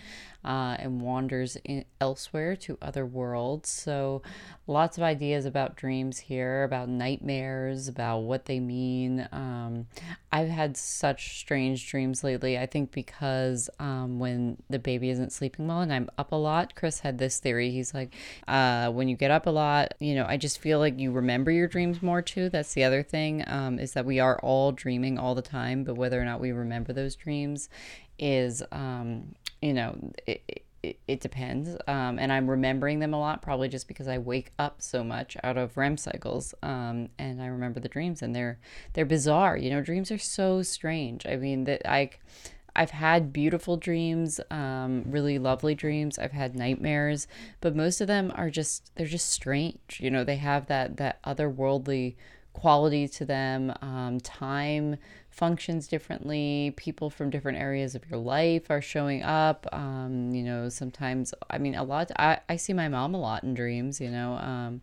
uh, 0.45 0.75
and 0.79 1.01
wanders 1.01 1.57
in, 1.63 1.85
elsewhere 1.99 2.55
to 2.55 2.77
other 2.81 3.05
worlds. 3.05 3.69
So, 3.69 4.21
lots 4.67 4.97
of 4.97 5.03
ideas 5.03 5.45
about 5.45 5.75
dreams 5.75 6.19
here, 6.19 6.63
about 6.63 6.87
nightmares, 6.87 7.87
about 7.87 8.19
what 8.19 8.45
they 8.45 8.59
mean. 8.59 9.27
Um, 9.31 9.87
I've 10.31 10.49
had 10.49 10.77
such 10.77 11.39
strange 11.39 11.89
dreams 11.89 12.23
lately. 12.23 12.57
I 12.57 12.67
think 12.67 12.91
because 12.91 13.69
um, 13.79 14.19
when 14.19 14.57
the 14.69 14.79
baby 14.79 15.09
isn't 15.09 15.31
sleeping 15.31 15.67
well 15.67 15.81
and 15.81 15.91
I'm 15.91 16.09
up 16.17 16.31
a 16.31 16.35
lot, 16.35 16.75
Chris 16.75 16.99
had 16.99 17.17
this 17.17 17.39
theory. 17.39 17.71
He's 17.71 17.93
like, 17.93 18.13
uh, 18.47 18.91
when 18.91 19.07
you 19.07 19.15
get 19.15 19.31
up 19.31 19.47
a 19.47 19.51
lot, 19.51 19.95
you 19.99 20.13
know, 20.13 20.25
I 20.27 20.37
just 20.37 20.59
feel 20.59 20.77
like 20.77 20.99
you 20.99 21.11
remember 21.11 21.51
your 21.51 21.67
dreams 21.67 22.03
more 22.03 22.21
too. 22.21 22.49
That's 22.49 22.73
the 22.73 22.83
other 22.83 23.01
thing 23.01 23.43
um, 23.47 23.79
is 23.79 23.93
that 23.93 24.05
we 24.05 24.19
are 24.19 24.39
all 24.39 24.71
dreaming 24.71 25.17
all 25.17 25.33
the 25.33 25.41
time, 25.41 25.83
but 25.83 25.95
whether 25.95 26.21
or 26.21 26.25
not 26.25 26.39
we 26.39 26.51
remember 26.55 26.93
those 26.93 27.15
dreams 27.15 27.69
is, 28.17 28.63
um, 28.71 29.35
you 29.61 29.73
know, 29.73 29.95
it, 30.25 30.43
it, 30.85 30.99
it 31.07 31.19
depends. 31.19 31.69
Um, 31.87 32.19
and 32.19 32.31
I'm 32.31 32.49
remembering 32.49 32.99
them 32.99 33.13
a 33.13 33.19
lot, 33.19 33.41
probably 33.41 33.67
just 33.67 33.87
because 33.87 34.07
I 34.07 34.17
wake 34.17 34.51
up 34.59 34.81
so 34.81 35.03
much 35.03 35.35
out 35.43 35.57
of 35.57 35.77
REM 35.77 35.97
cycles. 35.97 36.53
Um, 36.61 37.09
and 37.17 37.41
I 37.41 37.47
remember 37.47 37.79
the 37.79 37.89
dreams, 37.89 38.21
and 38.21 38.35
they're 38.35 38.59
they're 38.93 39.05
bizarre. 39.05 39.57
You 39.57 39.71
know, 39.71 39.81
dreams 39.81 40.11
are 40.11 40.17
so 40.17 40.61
strange. 40.61 41.25
I 41.25 41.35
mean, 41.35 41.65
that 41.65 41.87
I. 41.89 42.11
I've 42.77 42.91
had 42.91 43.31
beautiful 43.31 43.77
dreams, 43.77 44.41
um, 44.51 45.05
really 45.07 45.39
lovely 45.39 45.75
dreams. 45.75 46.19
I've 46.19 46.33
had 46.33 46.57
nightmares, 46.57 47.25
but 47.61 47.73
most 47.73 48.01
of 48.01 48.07
them 48.07 48.33
are 48.35 48.49
just 48.49 48.91
they're 48.95 49.07
just 49.07 49.29
strange. 49.29 50.01
You 50.01 50.11
know, 50.11 50.25
they 50.25 50.35
have 50.35 50.67
that 50.67 50.97
that 50.97 51.23
otherworldly 51.23 52.15
quality 52.55 53.05
to 53.09 53.25
them. 53.25 53.73
Um, 53.81 54.19
time 54.21 54.95
functions 55.29 55.87
differently. 55.87 56.73
People 56.77 57.09
from 57.09 57.29
different 57.29 57.57
areas 57.57 57.95
of 57.95 58.09
your 58.09 58.17
life 58.17 58.71
are 58.71 58.81
showing 58.81 59.21
up. 59.23 59.67
Um, 59.73 60.33
you 60.33 60.41
know, 60.41 60.69
sometimes, 60.69 61.33
I 61.49 61.57
mean, 61.57 61.75
a 61.75 61.83
lot, 61.83 62.11
I, 62.17 62.39
I 62.47 62.55
see 62.55 62.71
my 62.71 62.87
mom 62.87 63.13
a 63.13 63.19
lot 63.19 63.43
in 63.43 63.53
dreams, 63.53 63.99
you 63.99 64.09
know, 64.09 64.35
um, 64.37 64.81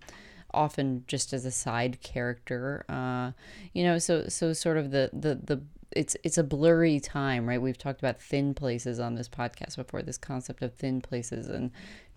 often 0.52 1.04
just 1.06 1.32
as 1.32 1.46
a 1.46 1.50
side 1.50 2.02
character, 2.02 2.84
uh, 2.90 3.32
you 3.72 3.82
know, 3.84 3.96
so, 3.98 4.28
so 4.28 4.52
sort 4.52 4.76
of 4.76 4.90
the, 4.90 5.08
the, 5.14 5.34
the, 5.42 5.62
it's 5.94 6.16
it's 6.24 6.38
a 6.38 6.42
blurry 6.42 6.98
time, 7.00 7.46
right? 7.46 7.60
We've 7.60 7.76
talked 7.76 8.00
about 8.00 8.18
thin 8.18 8.54
places 8.54 8.98
on 8.98 9.14
this 9.14 9.28
podcast 9.28 9.76
before, 9.76 10.00
this 10.00 10.16
concept 10.16 10.62
of 10.62 10.72
thin 10.72 11.02
places 11.02 11.48
and 11.48 11.70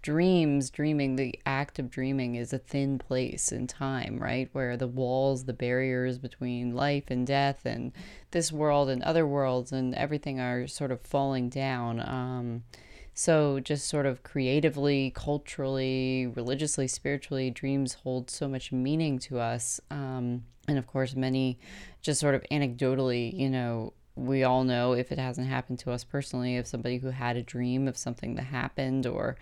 dreams, 0.05 0.69
dreaming, 0.69 1.15
the 1.15 1.33
act 1.47 1.79
of 1.79 1.89
dreaming 1.89 2.35
is 2.35 2.53
a 2.53 2.59
thin 2.59 2.99
place 2.99 3.51
in 3.51 3.65
time, 3.65 4.19
right? 4.19 4.49
Where 4.51 4.77
the 4.77 4.87
walls, 4.87 5.45
the 5.45 5.53
barriers 5.53 6.19
between 6.19 6.75
life 6.75 7.05
and 7.07 7.25
death 7.25 7.65
and 7.65 7.91
this 8.29 8.51
world 8.51 8.87
and 8.87 9.01
other 9.01 9.25
worlds 9.25 9.71
and 9.71 9.95
everything 9.95 10.39
are 10.39 10.67
sort 10.67 10.91
of 10.91 11.01
falling 11.01 11.49
down. 11.49 11.99
Um, 12.01 12.65
so, 13.15 13.59
just 13.59 13.87
sort 13.87 14.05
of 14.05 14.21
creatively, 14.21 15.11
culturally, 15.15 16.27
religiously, 16.27 16.87
spiritually, 16.87 17.49
dreams 17.49 17.95
hold 17.95 18.29
so 18.29 18.47
much 18.47 18.71
meaning 18.71 19.17
to 19.19 19.39
us. 19.39 19.81
Um, 19.89 20.43
and 20.67 20.77
of 20.77 20.85
course, 20.85 21.15
many 21.15 21.57
just 22.03 22.19
sort 22.19 22.35
of 22.35 22.43
anecdotally, 22.51 23.33
you 23.33 23.49
know, 23.49 23.93
we 24.15 24.43
all 24.43 24.63
know 24.63 24.93
if 24.93 25.11
it 25.11 25.19
hasn't 25.19 25.47
happened 25.47 25.79
to 25.79 25.91
us 25.91 26.03
personally, 26.03 26.55
if 26.55 26.67
somebody 26.67 26.97
who 26.97 27.09
had 27.09 27.35
a 27.35 27.41
dream 27.41 27.87
of 27.87 27.97
something 27.97 28.35
that 28.35 28.43
happened 28.43 29.05
or 29.05 29.35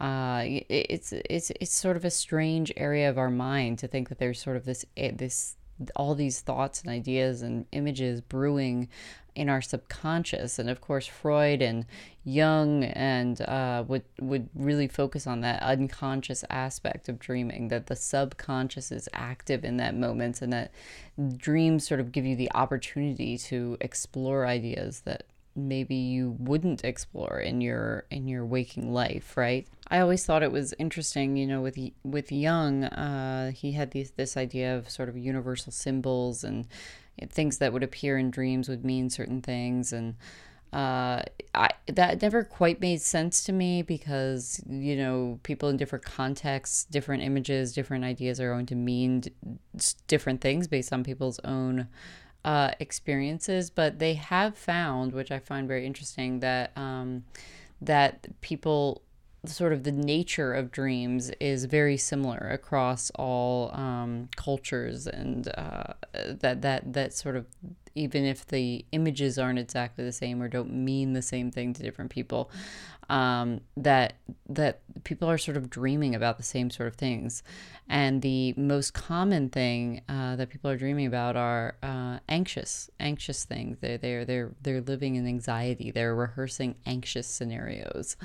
uh, 0.00 0.42
it's 0.44 1.12
it's 1.12 1.50
it's 1.60 1.74
sort 1.74 1.96
of 1.96 2.04
a 2.04 2.10
strange 2.10 2.72
area 2.76 3.08
of 3.08 3.16
our 3.16 3.30
mind 3.30 3.78
to 3.78 3.88
think 3.88 4.08
that 4.08 4.18
there's 4.18 4.40
sort 4.40 4.56
of 4.56 4.64
this 4.64 4.84
eh, 4.96 5.12
this 5.14 5.56
all 5.94 6.14
these 6.14 6.40
thoughts 6.40 6.80
and 6.80 6.90
ideas 6.90 7.42
and 7.42 7.66
images 7.72 8.20
brewing 8.20 8.88
in 9.34 9.48
our 9.50 9.60
subconscious. 9.60 10.58
And 10.58 10.68
of 10.68 10.80
course 10.80 11.06
freud 11.06 11.62
and 11.62 11.86
jung 12.24 12.84
and 12.84 13.40
uh, 13.42 13.84
would 13.86 14.02
would 14.20 14.48
really 14.54 14.88
focus 14.88 15.26
on 15.26 15.40
that 15.42 15.62
unconscious 15.62 16.44
aspect 16.50 17.08
of 17.08 17.18
dreaming 17.18 17.68
that 17.68 17.86
the 17.86 17.96
subconscious 17.96 18.90
is 18.90 19.08
active 19.12 19.64
in 19.64 19.76
that 19.76 19.94
moment 19.94 20.42
and 20.42 20.52
that 20.52 20.72
dreams 21.36 21.86
sort 21.86 22.00
of 22.00 22.12
give 22.12 22.26
you 22.26 22.36
the 22.36 22.50
opportunity 22.54 23.38
to 23.38 23.76
explore 23.80 24.46
ideas 24.46 25.00
that 25.00 25.24
maybe 25.54 25.94
you 25.94 26.36
wouldn't 26.38 26.84
explore 26.84 27.38
in 27.38 27.60
your 27.60 28.04
in 28.10 28.28
your 28.28 28.44
waking 28.44 28.92
life 28.92 29.36
right 29.36 29.66
i 29.88 29.98
always 29.98 30.24
thought 30.24 30.42
it 30.42 30.52
was 30.52 30.74
interesting 30.78 31.36
you 31.36 31.46
know 31.46 31.60
with 31.60 31.78
with 32.04 32.32
jung 32.32 32.84
uh, 32.84 33.50
he 33.52 33.72
had 33.72 33.90
these 33.92 34.12
this 34.12 34.36
idea 34.36 34.76
of 34.76 34.88
sort 34.90 35.08
of 35.08 35.16
universal 35.16 35.72
symbols 35.72 36.44
and 36.44 36.66
things 37.24 37.58
that 37.58 37.72
would 37.72 37.82
appear 37.82 38.18
in 38.18 38.30
dreams 38.30 38.68
would 38.68 38.84
mean 38.84 39.08
certain 39.08 39.40
things. 39.40 39.92
And 39.92 40.16
uh, 40.72 41.22
I, 41.54 41.70
that 41.86 42.20
never 42.20 42.44
quite 42.44 42.80
made 42.80 43.00
sense 43.00 43.44
to 43.44 43.52
me 43.52 43.82
because 43.82 44.62
you 44.68 44.96
know 44.96 45.38
people 45.42 45.68
in 45.68 45.76
different 45.76 46.04
contexts 46.04 46.84
different 46.84 47.22
images 47.22 47.72
different 47.72 48.04
ideas 48.04 48.40
are 48.40 48.52
going 48.52 48.66
to 48.66 48.74
mean 48.74 49.22
different 50.08 50.40
things 50.40 50.66
based 50.66 50.92
on 50.92 51.04
people's 51.04 51.38
own 51.44 51.86
uh, 52.44 52.70
experiences, 52.78 53.70
but 53.70 53.98
they 53.98 54.14
have 54.14 54.56
found, 54.56 55.12
which 55.12 55.32
I 55.32 55.40
find 55.40 55.66
very 55.66 55.84
interesting, 55.84 56.40
that 56.40 56.76
um, 56.76 57.24
that 57.80 58.28
people 58.40 59.02
sort 59.48 59.72
of 59.72 59.84
the 59.84 59.92
nature 59.92 60.52
of 60.52 60.70
dreams 60.70 61.30
is 61.40 61.64
very 61.64 61.96
similar 61.96 62.48
across 62.50 63.10
all 63.14 63.74
um, 63.74 64.28
cultures, 64.36 65.06
and 65.06 65.48
uh, 65.56 65.94
that 66.12 66.62
that 66.62 66.92
that 66.92 67.12
sort 67.12 67.36
of 67.36 67.46
even 67.94 68.24
if 68.24 68.46
the 68.46 68.84
images 68.92 69.38
aren't 69.38 69.58
exactly 69.58 70.04
the 70.04 70.12
same 70.12 70.42
or 70.42 70.48
don't 70.48 70.72
mean 70.72 71.14
the 71.14 71.22
same 71.22 71.50
thing 71.50 71.72
to 71.72 71.82
different 71.82 72.10
people, 72.10 72.50
um, 73.08 73.60
that 73.76 74.14
that 74.48 74.80
people 75.04 75.30
are 75.30 75.38
sort 75.38 75.56
of 75.56 75.70
dreaming 75.70 76.14
about 76.14 76.36
the 76.36 76.42
same 76.42 76.70
sort 76.70 76.88
of 76.88 76.96
things, 76.96 77.42
and 77.88 78.22
the 78.22 78.52
most 78.56 78.92
common 78.94 79.48
thing 79.48 80.02
uh, 80.08 80.36
that 80.36 80.50
people 80.50 80.70
are 80.70 80.76
dreaming 80.76 81.06
about 81.06 81.36
are 81.36 81.76
uh, 81.82 82.18
anxious 82.28 82.90
anxious 83.00 83.44
things. 83.44 83.78
They're 83.80 83.98
they're 83.98 84.24
they're 84.24 84.50
they're 84.62 84.80
living 84.80 85.16
in 85.16 85.26
anxiety. 85.26 85.90
They're 85.90 86.14
rehearsing 86.14 86.76
anxious 86.84 87.26
scenarios. 87.26 88.16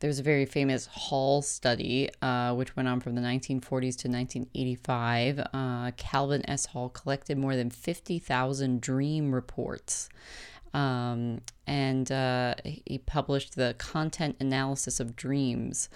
There's 0.00 0.18
a 0.18 0.22
very 0.22 0.46
famous 0.46 0.86
Hall 0.86 1.42
study, 1.42 2.08
uh, 2.22 2.54
which 2.54 2.74
went 2.74 2.88
on 2.88 3.00
from 3.00 3.14
the 3.14 3.20
1940s 3.20 3.96
to 3.98 4.08
1985. 4.08 5.40
Uh, 5.52 5.90
Calvin 5.98 6.48
S. 6.48 6.66
Hall 6.66 6.88
collected 6.88 7.36
more 7.36 7.54
than 7.54 7.68
50,000 7.68 8.80
dream 8.80 9.34
reports 9.34 10.08
um, 10.74 11.40
and 11.66 12.10
uh, 12.10 12.54
he 12.64 12.98
published 12.98 13.56
the 13.56 13.74
content 13.78 14.36
analysis 14.40 15.00
of 15.00 15.16
dreams. 15.16 15.88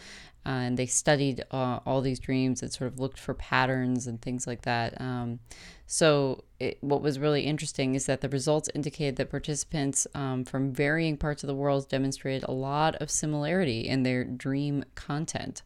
Uh, 0.47 0.51
and 0.51 0.77
they 0.77 0.85
studied 0.85 1.43
uh, 1.53 1.81
all 1.87 2.03
these 2.03 2.19
dreams 2.19 2.61
and 2.61 2.71
sort 2.71 2.93
of 2.93 3.01
looked 3.01 3.19
for 3.19 3.33
patterns 3.33 4.07
and 4.07 4.21
things 4.21 4.47
like 4.47 4.63
that. 4.63 5.01
Um, 5.01 5.39
so, 5.87 6.45
it, 6.61 6.77
what 6.83 7.01
was 7.01 7.19
really 7.19 7.43
interesting 7.43 7.95
is 7.95 8.07
that 8.07 8.21
the 8.21 8.29
results 8.29 8.69
indicated 8.75 9.17
that 9.17 9.31
participants 9.31 10.07
um, 10.15 10.45
from 10.45 10.73
varying 10.73 11.17
parts 11.17 11.43
of 11.43 11.47
the 11.47 11.55
world 11.55 11.89
demonstrated 11.89 12.45
a 12.47 12.53
lot 12.53 12.95
of 12.97 13.11
similarity 13.11 13.89
in 13.89 14.03
their 14.03 14.25
dream 14.25 14.85
content. 14.95 15.63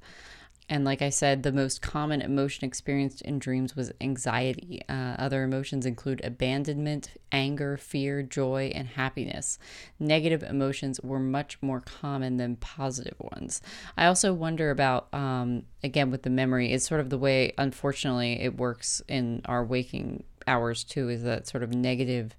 And 0.68 0.84
like 0.84 1.00
I 1.00 1.08
said, 1.08 1.42
the 1.42 1.52
most 1.52 1.80
common 1.80 2.20
emotion 2.20 2.66
experienced 2.66 3.22
in 3.22 3.38
dreams 3.38 3.74
was 3.74 3.90
anxiety. 4.00 4.82
Uh, 4.88 5.14
other 5.18 5.42
emotions 5.42 5.86
include 5.86 6.22
abandonment, 6.22 7.12
anger, 7.32 7.78
fear, 7.78 8.22
joy, 8.22 8.70
and 8.74 8.88
happiness. 8.88 9.58
Negative 9.98 10.42
emotions 10.42 11.00
were 11.00 11.18
much 11.18 11.56
more 11.62 11.80
common 11.80 12.36
than 12.36 12.56
positive 12.56 13.16
ones. 13.18 13.62
I 13.96 14.06
also 14.06 14.34
wonder 14.34 14.70
about, 14.70 15.12
um, 15.14 15.62
again, 15.82 16.10
with 16.10 16.22
the 16.22 16.30
memory, 16.30 16.72
it's 16.72 16.86
sort 16.86 17.00
of 17.00 17.08
the 17.08 17.18
way, 17.18 17.54
unfortunately, 17.56 18.40
it 18.40 18.58
works 18.58 19.00
in 19.08 19.40
our 19.46 19.64
waking 19.64 20.24
hours 20.46 20.84
too, 20.84 21.08
is 21.08 21.22
that 21.22 21.46
sort 21.46 21.62
of 21.62 21.74
negative 21.74 22.34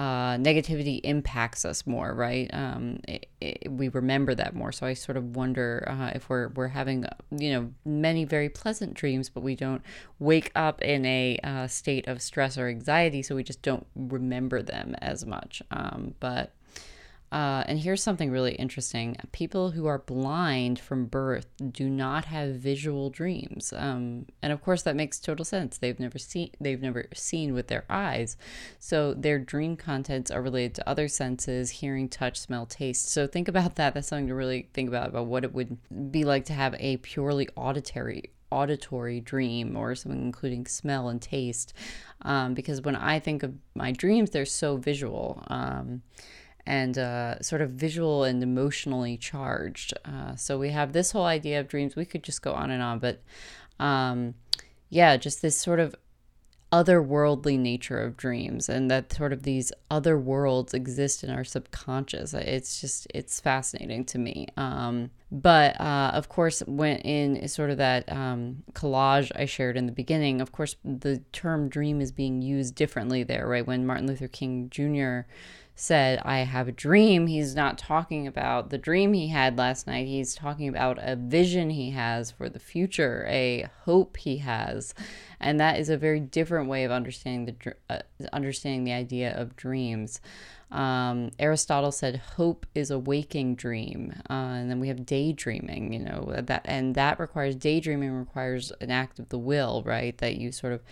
uh, 0.00 0.38
negativity 0.38 0.98
impacts 1.04 1.66
us 1.66 1.86
more, 1.86 2.14
right? 2.14 2.48
Um, 2.54 3.00
it, 3.06 3.26
it, 3.38 3.70
we 3.70 3.88
remember 3.88 4.34
that 4.34 4.54
more. 4.54 4.72
So 4.72 4.86
I 4.86 4.94
sort 4.94 5.18
of 5.18 5.36
wonder 5.36 5.84
uh, 5.86 6.12
if 6.14 6.30
we're 6.30 6.48
we're 6.48 6.68
having 6.68 7.04
you 7.30 7.52
know 7.52 7.70
many 7.84 8.24
very 8.24 8.48
pleasant 8.48 8.94
dreams, 8.94 9.28
but 9.28 9.42
we 9.42 9.54
don't 9.54 9.82
wake 10.18 10.52
up 10.56 10.80
in 10.80 11.04
a 11.04 11.38
uh, 11.44 11.66
state 11.66 12.08
of 12.08 12.22
stress 12.22 12.56
or 12.56 12.68
anxiety, 12.68 13.22
so 13.22 13.36
we 13.36 13.42
just 13.42 13.60
don't 13.60 13.86
remember 13.94 14.62
them 14.62 14.96
as 15.02 15.26
much. 15.26 15.62
Um, 15.70 16.14
but 16.18 16.54
uh, 17.32 17.62
and 17.68 17.78
here's 17.78 18.02
something 18.02 18.30
really 18.30 18.54
interesting. 18.54 19.16
People 19.30 19.70
who 19.70 19.86
are 19.86 19.98
blind 19.98 20.80
from 20.80 21.06
birth 21.06 21.46
do 21.70 21.88
not 21.88 22.24
have 22.24 22.56
visual 22.56 23.08
dreams. 23.08 23.72
Um, 23.76 24.26
and 24.42 24.52
of 24.52 24.62
course 24.62 24.82
that 24.82 24.96
makes 24.96 25.20
total 25.20 25.44
sense. 25.44 25.78
They've 25.78 26.00
never 26.00 26.18
seen 26.18 26.50
they've 26.60 26.82
never 26.82 27.06
seen 27.14 27.54
with 27.54 27.68
their 27.68 27.84
eyes. 27.88 28.36
So 28.80 29.14
their 29.14 29.38
dream 29.38 29.76
contents 29.76 30.32
are 30.32 30.42
related 30.42 30.74
to 30.76 30.88
other 30.88 31.06
senses 31.06 31.70
hearing 31.70 32.08
touch 32.08 32.40
smell 32.40 32.66
taste. 32.66 33.08
So 33.08 33.28
think 33.28 33.46
about 33.46 33.76
that. 33.76 33.94
That's 33.94 34.08
something 34.08 34.26
to 34.26 34.34
really 34.34 34.68
think 34.72 34.88
about 34.88 35.10
about 35.10 35.26
what 35.26 35.44
it 35.44 35.54
would 35.54 35.78
be 36.10 36.24
like 36.24 36.46
to 36.46 36.52
have 36.52 36.74
a 36.80 36.96
purely 36.96 37.48
auditory 37.54 38.30
auditory 38.50 39.20
dream 39.20 39.76
or 39.76 39.94
something 39.94 40.20
including 40.20 40.66
smell 40.66 41.08
and 41.08 41.22
taste. 41.22 41.72
Um, 42.22 42.54
because 42.54 42.80
when 42.82 42.96
i 42.96 43.20
think 43.20 43.44
of 43.44 43.54
my 43.76 43.92
dreams 43.92 44.30
they're 44.30 44.44
so 44.44 44.76
visual. 44.76 45.44
Um, 45.46 46.02
and 46.66 46.98
uh, 46.98 47.40
sort 47.40 47.62
of 47.62 47.70
visual 47.70 48.24
and 48.24 48.42
emotionally 48.42 49.16
charged. 49.16 49.92
Uh, 50.04 50.36
so 50.36 50.58
we 50.58 50.70
have 50.70 50.92
this 50.92 51.12
whole 51.12 51.24
idea 51.24 51.60
of 51.60 51.68
dreams. 51.68 51.96
We 51.96 52.04
could 52.04 52.22
just 52.22 52.42
go 52.42 52.52
on 52.52 52.70
and 52.70 52.82
on, 52.82 52.98
but 52.98 53.22
um, 53.78 54.34
yeah, 54.88 55.16
just 55.16 55.42
this 55.42 55.56
sort 55.56 55.80
of 55.80 55.94
otherworldly 56.72 57.58
nature 57.58 58.00
of 58.00 58.16
dreams 58.16 58.68
and 58.68 58.90
that 58.90 59.12
sort 59.12 59.32
of 59.32 59.42
these 59.42 59.72
other 59.90 60.16
worlds 60.16 60.72
exist 60.72 61.24
in 61.24 61.30
our 61.30 61.42
subconscious 61.42 62.32
it's 62.32 62.80
just 62.80 63.08
it's 63.12 63.40
fascinating 63.40 64.04
to 64.04 64.18
me 64.18 64.46
um, 64.56 65.10
but 65.32 65.78
uh, 65.80 66.12
of 66.14 66.28
course 66.28 66.62
when 66.66 66.98
in 66.98 67.48
sort 67.48 67.70
of 67.70 67.78
that 67.78 68.10
um, 68.12 68.62
collage 68.72 69.32
i 69.34 69.44
shared 69.44 69.76
in 69.76 69.86
the 69.86 69.92
beginning 69.92 70.40
of 70.40 70.52
course 70.52 70.76
the 70.84 71.18
term 71.32 71.68
dream 71.68 72.00
is 72.00 72.12
being 72.12 72.40
used 72.40 72.76
differently 72.76 73.24
there 73.24 73.48
right 73.48 73.66
when 73.66 73.84
martin 73.84 74.06
luther 74.06 74.28
king 74.28 74.70
jr 74.70 75.20
said, 75.80 76.20
I 76.24 76.40
have 76.40 76.68
a 76.68 76.72
dream, 76.72 77.26
he's 77.26 77.54
not 77.54 77.78
talking 77.78 78.26
about 78.26 78.68
the 78.68 78.78
dream 78.78 79.14
he 79.14 79.28
had 79.28 79.56
last 79.56 79.86
night. 79.86 80.06
He's 80.06 80.34
talking 80.34 80.68
about 80.68 80.98
a 81.00 81.16
vision 81.16 81.70
he 81.70 81.90
has 81.92 82.30
for 82.30 82.48
the 82.48 82.58
future, 82.58 83.26
a 83.28 83.66
hope 83.84 84.18
he 84.18 84.38
has. 84.38 84.94
And 85.40 85.58
that 85.58 85.78
is 85.78 85.88
a 85.88 85.96
very 85.96 86.20
different 86.20 86.68
way 86.68 86.84
of 86.84 86.90
understanding 86.90 87.56
the 87.56 87.74
uh, 87.88 88.00
understanding 88.32 88.84
the 88.84 88.92
idea 88.92 89.34
of 89.34 89.56
dreams. 89.56 90.20
Um, 90.70 91.30
Aristotle 91.38 91.92
said 91.92 92.16
hope 92.36 92.66
is 92.74 92.90
a 92.90 92.98
waking 92.98 93.56
dream, 93.56 94.12
uh, 94.28 94.32
and 94.32 94.70
then 94.70 94.80
we 94.80 94.88
have 94.88 95.06
daydreaming. 95.06 95.94
You 95.94 96.00
know 96.00 96.34
that, 96.36 96.60
and 96.66 96.94
that 96.94 97.18
requires 97.18 97.56
daydreaming 97.56 98.12
requires 98.12 98.70
an 98.80 98.90
act 98.90 99.18
of 99.18 99.30
the 99.30 99.38
will, 99.38 99.82
right? 99.84 100.16
That 100.18 100.36
you 100.36 100.52
sort 100.52 100.74
of 100.74 100.82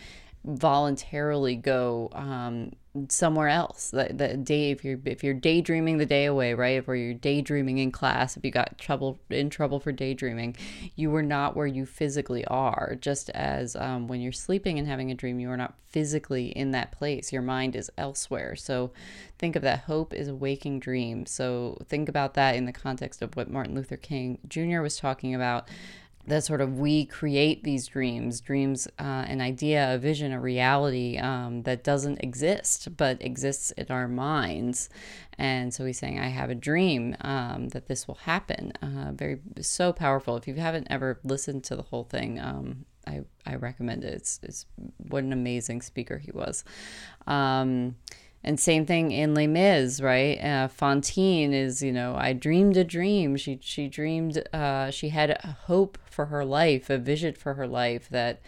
voluntarily 0.44 1.56
go 1.56 2.08
um, 2.12 2.72
somewhere 3.08 3.48
else. 3.48 3.90
The, 3.90 4.10
the 4.12 4.36
day 4.36 4.70
if 4.70 4.84
you're 4.84 4.98
if 5.04 5.22
you're 5.22 5.34
daydreaming 5.34 5.98
the 5.98 6.06
day 6.06 6.24
away, 6.26 6.54
right? 6.54 6.76
If 6.76 6.86
you're 6.86 7.14
daydreaming 7.14 7.78
in 7.78 7.92
class, 7.92 8.36
if 8.36 8.44
you 8.44 8.50
got 8.50 8.78
trouble 8.78 9.18
in 9.30 9.50
trouble 9.50 9.80
for 9.80 9.92
daydreaming, 9.92 10.56
you 10.96 11.10
were 11.10 11.22
not 11.22 11.56
where 11.56 11.66
you 11.66 11.86
physically 11.86 12.44
are. 12.46 12.96
Just 13.00 13.30
as 13.30 13.76
um, 13.76 14.08
when 14.08 14.20
you're 14.20 14.32
sleeping 14.32 14.78
and 14.78 14.88
having 14.88 15.10
a 15.10 15.14
dream, 15.14 15.40
you 15.40 15.50
are 15.50 15.56
not 15.56 15.74
physically 15.88 16.48
in 16.48 16.70
that 16.72 16.92
place. 16.92 17.32
Your 17.32 17.42
mind 17.42 17.74
is 17.74 17.90
elsewhere. 17.96 18.54
So 18.56 18.92
think 19.38 19.56
of 19.56 19.62
that. 19.62 19.80
Hope 19.80 20.12
is 20.12 20.28
a 20.28 20.34
waking 20.34 20.80
dream. 20.80 21.26
So 21.26 21.78
think 21.88 22.08
about 22.08 22.34
that 22.34 22.56
in 22.56 22.66
the 22.66 22.72
context 22.72 23.22
of 23.22 23.34
what 23.36 23.50
Martin 23.50 23.74
Luther 23.74 23.96
King 23.96 24.38
Jr. 24.46 24.80
was 24.80 24.96
talking 24.96 25.34
about 25.34 25.68
that 26.28 26.44
sort 26.44 26.60
of 26.60 26.78
we 26.78 27.06
create 27.06 27.64
these 27.64 27.86
dreams, 27.86 28.40
dreams, 28.40 28.86
uh, 28.98 29.24
an 29.26 29.40
idea, 29.40 29.94
a 29.94 29.98
vision, 29.98 30.32
a 30.32 30.40
reality 30.40 31.18
um, 31.18 31.62
that 31.62 31.82
doesn't 31.82 32.22
exist 32.22 32.96
but 32.96 33.22
exists 33.22 33.70
in 33.72 33.86
our 33.88 34.06
minds. 34.06 34.88
And 35.38 35.72
so 35.72 35.84
he's 35.84 35.98
saying, 35.98 36.18
I 36.18 36.28
have 36.28 36.50
a 36.50 36.54
dream 36.54 37.16
um, 37.22 37.68
that 37.68 37.86
this 37.86 38.06
will 38.06 38.16
happen. 38.16 38.72
Uh, 38.82 39.12
very, 39.12 39.40
so 39.60 39.92
powerful. 39.92 40.36
If 40.36 40.46
you 40.46 40.54
haven't 40.54 40.88
ever 40.90 41.18
listened 41.24 41.64
to 41.64 41.76
the 41.76 41.82
whole 41.82 42.04
thing, 42.04 42.38
um, 42.38 42.84
I, 43.06 43.22
I 43.46 43.54
recommend 43.56 44.04
it. 44.04 44.14
It's, 44.14 44.40
it's 44.42 44.66
what 45.08 45.24
an 45.24 45.32
amazing 45.32 45.82
speaker 45.82 46.18
he 46.18 46.30
was. 46.32 46.64
And 48.44 48.58
same 48.58 48.86
thing 48.86 49.10
in 49.10 49.34
Les 49.34 49.46
Mis, 49.46 50.00
right? 50.00 50.38
Uh, 50.38 50.68
is, 51.52 51.82
you 51.82 51.92
know, 51.92 52.14
I 52.16 52.32
dreamed 52.32 52.76
a 52.76 52.84
dream. 52.84 53.36
She 53.36 53.58
she 53.60 53.88
dreamed. 53.88 54.42
Uh, 54.52 54.90
she 54.90 55.08
had 55.08 55.30
a 55.30 55.56
hope 55.66 55.98
for 56.04 56.26
her 56.26 56.44
life, 56.44 56.88
a 56.88 56.98
vision 56.98 57.34
for 57.34 57.54
her 57.54 57.66
life 57.66 58.08
that 58.10 58.40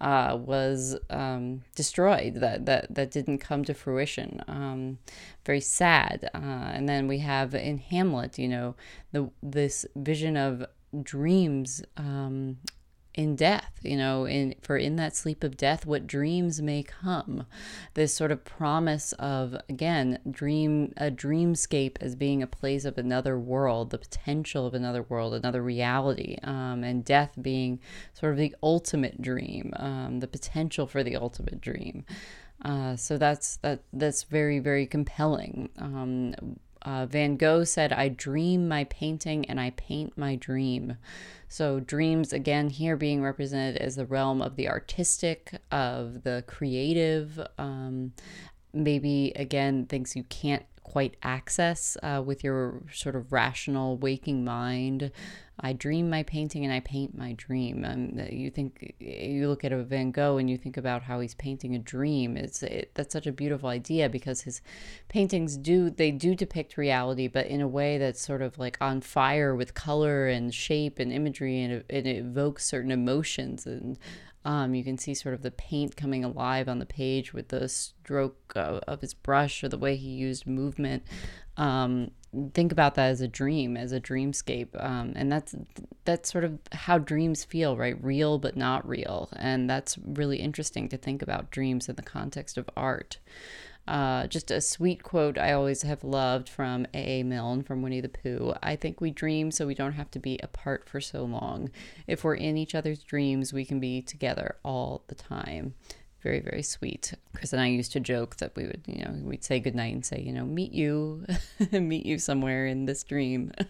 uh, 0.00 0.36
was 0.38 0.96
um, 1.10 1.62
destroyed. 1.74 2.34
That 2.36 2.66
that 2.66 2.94
that 2.94 3.10
didn't 3.10 3.38
come 3.38 3.64
to 3.64 3.74
fruition. 3.74 4.42
Um, 4.48 4.98
very 5.44 5.60
sad. 5.60 6.28
Uh, 6.34 6.38
and 6.74 6.88
then 6.88 7.08
we 7.08 7.18
have 7.18 7.54
in 7.54 7.78
Hamlet, 7.78 8.38
you 8.38 8.48
know, 8.48 8.74
the 9.12 9.30
this 9.42 9.86
vision 9.94 10.36
of 10.36 10.66
dreams 11.02 11.82
um, 11.96 12.58
in 13.16 13.34
death 13.34 13.72
you 13.82 13.96
know 13.96 14.26
in 14.26 14.54
for 14.60 14.76
in 14.76 14.96
that 14.96 15.16
sleep 15.16 15.42
of 15.42 15.56
death 15.56 15.86
what 15.86 16.06
dreams 16.06 16.60
may 16.60 16.82
come. 16.82 17.46
This 17.94 18.14
sort 18.14 18.30
of 18.30 18.44
promise 18.44 19.12
of 19.14 19.56
again 19.68 20.18
dream 20.30 20.92
a 20.96 21.10
dreamscape 21.10 21.96
as 22.00 22.14
being 22.14 22.42
a 22.42 22.46
place 22.46 22.84
of 22.84 22.98
another 22.98 23.38
world 23.38 23.90
the 23.90 23.98
potential 23.98 24.66
of 24.66 24.74
another 24.74 25.02
world 25.02 25.34
another 25.34 25.62
reality 25.62 26.36
um, 26.42 26.84
and 26.84 27.04
death 27.04 27.32
being 27.40 27.80
sort 28.12 28.32
of 28.32 28.38
the 28.38 28.54
ultimate 28.62 29.20
dream 29.20 29.72
um, 29.76 30.20
the 30.20 30.28
potential 30.28 30.86
for 30.86 31.02
the 31.02 31.16
ultimate 31.16 31.60
dream. 31.60 32.04
Uh, 32.62 32.96
so 32.96 33.18
that's 33.18 33.56
that 33.58 33.80
that's 33.92 34.24
very 34.24 34.58
very 34.58 34.86
compelling. 34.86 35.68
Um, 35.78 36.34
uh, 36.86 37.04
Van 37.04 37.36
Gogh 37.36 37.64
said, 37.64 37.92
I 37.92 38.08
dream 38.08 38.68
my 38.68 38.84
painting 38.84 39.44
and 39.46 39.60
I 39.60 39.70
paint 39.70 40.16
my 40.16 40.36
dream. 40.36 40.96
So, 41.48 41.80
dreams, 41.80 42.32
again, 42.32 42.70
here 42.70 42.96
being 42.96 43.22
represented 43.22 43.76
as 43.76 43.96
the 43.96 44.06
realm 44.06 44.40
of 44.40 44.56
the 44.56 44.68
artistic, 44.68 45.60
of 45.70 46.22
the 46.22 46.44
creative, 46.46 47.40
um, 47.58 48.12
maybe, 48.72 49.32
again, 49.34 49.86
things 49.86 50.14
you 50.14 50.24
can't 50.24 50.64
quite 50.84 51.16
access 51.24 51.96
uh, 52.04 52.22
with 52.24 52.44
your 52.44 52.82
sort 52.92 53.16
of 53.16 53.32
rational 53.32 53.96
waking 53.96 54.44
mind. 54.44 55.10
I 55.60 55.72
dream 55.72 56.10
my 56.10 56.22
painting 56.22 56.64
and 56.64 56.72
I 56.72 56.80
paint 56.80 57.16
my 57.16 57.32
dream. 57.32 57.84
Um, 57.84 58.18
you 58.30 58.50
think 58.50 58.94
you 58.98 59.48
look 59.48 59.64
at 59.64 59.72
a 59.72 59.82
Van 59.82 60.10
Gogh 60.10 60.36
and 60.36 60.50
you 60.50 60.58
think 60.58 60.76
about 60.76 61.02
how 61.02 61.20
he's 61.20 61.34
painting 61.34 61.74
a 61.74 61.78
dream. 61.78 62.36
It's 62.36 62.62
it, 62.62 62.90
that's 62.94 63.12
such 63.12 63.26
a 63.26 63.32
beautiful 63.32 63.70
idea 63.70 64.08
because 64.08 64.42
his 64.42 64.60
paintings 65.08 65.56
do 65.56 65.88
they 65.88 66.10
do 66.10 66.34
depict 66.34 66.76
reality, 66.76 67.26
but 67.26 67.46
in 67.46 67.62
a 67.62 67.68
way 67.68 67.96
that's 67.96 68.20
sort 68.20 68.42
of 68.42 68.58
like 68.58 68.76
on 68.80 69.00
fire 69.00 69.54
with 69.54 69.72
color 69.72 70.28
and 70.28 70.54
shape 70.54 70.98
and 70.98 71.10
imagery, 71.10 71.62
and 71.62 71.72
it, 71.72 71.86
it 71.88 72.06
evokes 72.06 72.66
certain 72.66 72.90
emotions 72.90 73.66
and 73.66 73.98
um, 74.46 74.76
you 74.76 74.84
can 74.84 74.96
see 74.96 75.12
sort 75.12 75.34
of 75.34 75.42
the 75.42 75.50
paint 75.50 75.96
coming 75.96 76.24
alive 76.24 76.68
on 76.68 76.78
the 76.78 76.86
page 76.86 77.34
with 77.34 77.48
the 77.48 77.68
stroke 77.68 78.52
of, 78.54 78.78
of 78.86 79.00
his 79.00 79.12
brush 79.12 79.64
or 79.64 79.68
the 79.68 79.76
way 79.76 79.96
he 79.96 80.10
used 80.10 80.46
movement. 80.46 81.02
Um, 81.56 82.12
think 82.54 82.72
about 82.72 82.94
that 82.94 83.10
as 83.10 83.20
a 83.20 83.28
dream, 83.28 83.76
as 83.76 83.92
a 83.92 84.00
dreamscape, 84.00 84.68
um, 84.82 85.12
and 85.16 85.30
that's 85.30 85.54
that's 86.04 86.30
sort 86.30 86.44
of 86.44 86.58
how 86.72 86.98
dreams 86.98 87.44
feel, 87.44 87.76
right? 87.76 88.02
Real 88.02 88.38
but 88.38 88.56
not 88.56 88.86
real, 88.88 89.28
and 89.36 89.68
that's 89.68 89.98
really 89.98 90.38
interesting 90.38 90.88
to 90.90 90.96
think 90.96 91.22
about 91.22 91.50
dreams 91.50 91.88
in 91.88 91.96
the 91.96 92.02
context 92.02 92.58
of 92.58 92.68
art. 92.76 93.18
Uh, 93.88 94.26
just 94.26 94.50
a 94.50 94.60
sweet 94.60 95.04
quote 95.04 95.38
I 95.38 95.52
always 95.52 95.82
have 95.82 96.02
loved 96.02 96.48
from 96.48 96.86
A.A. 96.92 97.22
Milne 97.22 97.62
from 97.62 97.82
Winnie 97.82 98.00
the 98.00 98.08
Pooh. 98.08 98.52
I 98.60 98.74
think 98.74 99.00
we 99.00 99.12
dream 99.12 99.52
so 99.52 99.66
we 99.66 99.76
don't 99.76 99.92
have 99.92 100.10
to 100.12 100.18
be 100.18 100.38
apart 100.42 100.88
for 100.88 101.00
so 101.00 101.24
long. 101.24 101.70
If 102.08 102.24
we're 102.24 102.34
in 102.34 102.56
each 102.56 102.74
other's 102.74 103.04
dreams, 103.04 103.52
we 103.52 103.64
can 103.64 103.78
be 103.78 104.02
together 104.02 104.56
all 104.64 105.04
the 105.06 105.14
time 105.14 105.74
very 106.26 106.40
very 106.40 106.62
sweet. 106.62 107.14
Chris 107.34 107.52
and 107.52 107.62
i 107.62 107.68
used 107.68 107.92
to 107.92 108.00
joke 108.00 108.36
that 108.36 108.52
we 108.56 108.64
would 108.64 108.82
you 108.86 109.04
know 109.04 109.12
we'd 109.30 109.44
say 109.44 109.60
goodnight 109.60 109.94
and 109.94 110.04
say 110.04 110.18
you 110.26 110.32
know 110.32 110.44
meet 110.44 110.72
you 110.72 111.24
meet 111.72 112.04
you 112.04 112.18
somewhere 112.18 112.66
in 112.66 112.86
this 112.86 113.02
dream. 113.04 113.52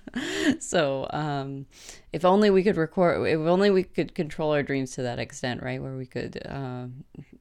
So 0.61 1.09
um, 1.11 1.67
if 2.13 2.25
only 2.25 2.51
we 2.51 2.63
could 2.63 2.77
record 2.77 3.27
if 3.27 3.41
only 3.57 3.71
we 3.71 3.83
could 3.83 4.15
control 4.15 4.53
our 4.53 4.63
dreams 4.63 4.93
to 4.93 5.03
that 5.03 5.19
extent 5.19 5.61
right 5.63 5.83
where 5.83 5.97
we 5.97 6.07
could 6.07 6.35
uh, 6.59 6.87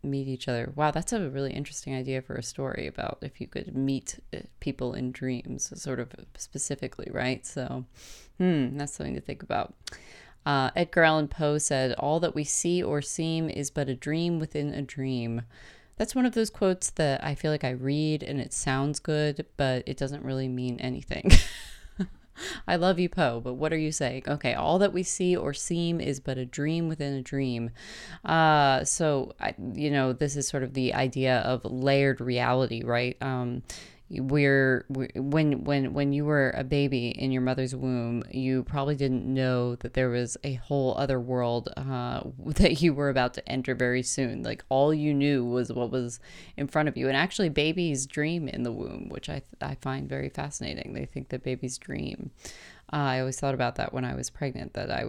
meet 0.04 0.28
each 0.28 0.47
other. 0.47 0.73
Wow 0.75 0.91
that's 0.91 1.13
a 1.13 1.30
really 1.30 1.54
interesting 1.54 1.93
idea 1.95 2.21
for 2.21 2.36
a 2.36 2.43
story 2.43 2.86
about 2.88 3.19
if 3.21 3.39
you 3.39 3.47
could 3.47 3.75
meet 3.75 4.19
uh, 4.34 4.39
people 4.60 4.93
in 4.99 5.12
dreams 5.12 5.71
sort 5.82 5.99
of 5.99 6.08
specifically 6.36 7.10
right? 7.12 7.45
So 7.45 7.86
hmm 8.39 8.78
that's 8.78 8.93
something 8.93 9.15
to 9.15 9.21
think 9.30 9.43
about 9.43 9.73
uh, 10.45 10.71
Edgar 10.75 11.03
Allan 11.03 11.27
Poe 11.27 11.58
said, 11.58 11.93
All 11.93 12.19
that 12.19 12.36
we 12.36 12.43
see 12.43 12.84
or 12.84 13.01
seem 13.01 13.49
is 13.49 13.71
but 13.71 13.89
a 13.89 13.95
dream 13.95 14.39
within 14.39 14.73
a 14.73 14.81
dream. 14.81 15.41
That's 15.97 16.15
one 16.15 16.25
of 16.25 16.34
those 16.34 16.49
quotes 16.49 16.89
that 16.91 17.23
I 17.23 17.36
feel 17.36 17.51
like 17.51 17.63
I 17.63 17.71
read 17.71 18.21
and 18.21 18.39
it 18.39 18.53
sounds 18.53 18.99
good, 18.99 19.45
but 19.58 19.84
it 19.86 19.97
doesn't 19.97 20.25
really 20.25 20.47
mean 20.47 20.79
anything. 20.79 21.31
I 22.67 22.75
love 22.75 22.99
you, 22.99 23.08
Poe, 23.08 23.39
but 23.39 23.53
what 23.53 23.71
are 23.71 23.77
you 23.77 23.93
saying? 23.93 24.23
Okay, 24.27 24.53
all 24.53 24.77
that 24.79 24.91
we 24.91 25.03
see 25.03 25.38
or 25.38 25.53
seem 25.53 26.01
is 26.01 26.19
but 26.19 26.38
a 26.38 26.45
dream 26.45 26.89
within 26.89 27.13
a 27.13 27.21
dream. 27.21 27.71
Uh, 28.25 28.84
so, 28.84 29.34
I, 29.39 29.55
you 29.73 29.89
know, 29.89 30.12
this 30.12 30.36
is 30.36 30.47
sort 30.47 30.63
of 30.63 30.73
the 30.73 30.93
idea 30.93 31.38
of 31.39 31.63
layered 31.63 32.19
reality, 32.19 32.84
right? 32.84 33.15
Um, 33.21 33.63
we're, 34.10 34.86
we're, 34.88 35.10
when 35.15 35.63
when 35.63 35.94
when 35.94 36.13
you 36.13 36.26
were 36.26 36.52
a 36.56 36.63
baby 36.63 37.08
in 37.08 37.32
your 37.32 37.41
mother's 37.41 37.76
womb 37.76 38.24
you 38.30 38.63
probably 38.63 38.96
didn't 38.96 39.26
know 39.26 39.76
that 39.78 39.96
there 39.96 40.10
was 40.10 40.38
a 40.44 40.54
whole 40.56 40.96
other 40.98 41.20
world 41.20 41.70
uh, 41.76 42.22
that 42.46 42.82
you 42.82 42.94
were 42.94 43.10
about 43.10 43.34
to 43.34 43.50
enter 43.50 43.74
very 43.74 44.04
soon. 44.04 44.44
Like 44.44 44.63
all 44.70 44.94
you 44.94 45.13
knew 45.13 45.44
was 45.44 45.72
what 45.72 45.89
was 45.89 46.20
in 46.56 46.68
front 46.68 46.88
of 46.88 46.96
you. 46.96 47.08
And 47.08 47.18
actually 47.18 47.50
babies 47.50 48.06
dream 48.06 48.48
in 48.48 48.63
the 48.63 48.72
womb 48.72 49.10
which 49.10 49.28
i, 49.28 49.41
I 49.62 49.76
find 49.76 50.08
very 50.08 50.30
fascinating. 50.30 50.94
They 50.94 51.06
think 51.06 51.30
that 51.30 51.44
babies 51.44 51.78
dream. 51.78 52.32
Uh, 52.94 52.98
i 52.98 53.20
always 53.20 53.39
thought 53.39 53.56
about 53.56 53.76
that 53.76 53.91
when 53.94 54.06
i 54.06 54.13
was 54.13 54.30
pregnant 54.30 54.74
that 54.74 54.91
i 54.91 55.06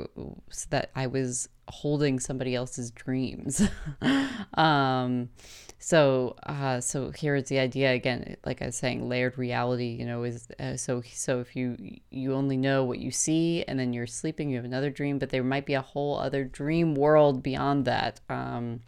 that 0.70 0.90
i 0.96 1.06
was 1.06 1.50
holding 1.68 2.18
somebody 2.18 2.54
else's 2.54 2.90
dreams. 2.90 3.62
Um 4.54 5.30
so 5.78 6.36
uh, 6.44 6.80
so 6.80 7.10
here 7.10 7.34
is 7.34 7.48
the 7.48 7.58
idea 7.58 7.92
again 7.92 8.36
like 8.44 8.62
i 8.62 8.66
was 8.66 8.76
saying 8.76 9.08
layered 9.08 9.36
reality 9.36 9.96
you 9.98 10.04
know 10.04 10.22
is 10.22 10.48
uh, 10.58 10.76
so 10.76 11.02
so 11.12 11.40
if 11.40 11.54
you 11.54 11.76
you 12.10 12.34
only 12.34 12.56
know 12.56 12.84
what 12.84 12.98
you 12.98 13.10
see 13.10 13.64
and 13.68 13.78
then 13.78 13.92
you're 13.92 14.06
sleeping 14.06 14.48
you 14.50 14.56
have 14.56 14.64
another 14.64 14.90
dream 14.90 15.18
but 15.18 15.30
there 15.30 15.44
might 15.44 15.66
be 15.66 15.74
a 15.74 15.82
whole 15.82 16.18
other 16.18 16.44
dream 16.44 16.94
world 16.94 17.42
beyond 17.42 17.84
that 17.84 18.20
um, 18.30 18.80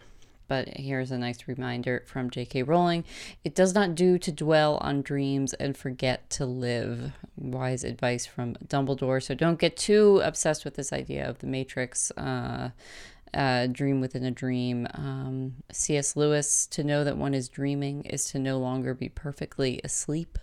but 0.49 0.69
here's 0.69 1.11
a 1.11 1.19
nice 1.19 1.47
reminder 1.47 2.03
from 2.07 2.31
J.K. 2.31 2.63
Rowling 2.63 3.05
it 3.45 3.55
does 3.55 3.75
not 3.75 3.95
do 3.95 4.19
to 4.19 4.33
dwell 4.33 4.79
on 4.79 5.03
dreams 5.03 5.53
and 5.55 5.77
forget 5.77 6.29
to 6.31 6.47
live. 6.47 7.13
Wise 7.37 7.85
advice 7.85 8.27
from 8.27 8.55
Dumbledore. 8.67 9.23
So 9.23 9.35
don't 9.35 9.61
get 9.61 9.77
too 9.77 10.21
obsessed 10.25 10.65
with 10.65 10.75
this 10.75 10.93
idea 10.93 11.29
of 11.29 11.39
the 11.39 11.47
Matrix. 11.47 12.11
Uh, 12.13 12.71
uh, 13.35 13.67
Dream 13.67 14.01
Within 14.01 14.25
a 14.25 14.31
Dream. 14.31 14.87
Um, 14.95 15.55
C.S. 15.73 16.17
Lewis, 16.17 16.67
to 16.69 16.85
know 16.85 17.05
that 17.05 17.17
one 17.17 17.35
is 17.35 17.49
dreaming 17.49 18.05
is 18.05 18.31
to 18.31 18.39
no 18.39 18.59
longer 18.59 18.95
be 18.95 19.09
perfectly 19.09 19.81
asleep. 19.85 20.39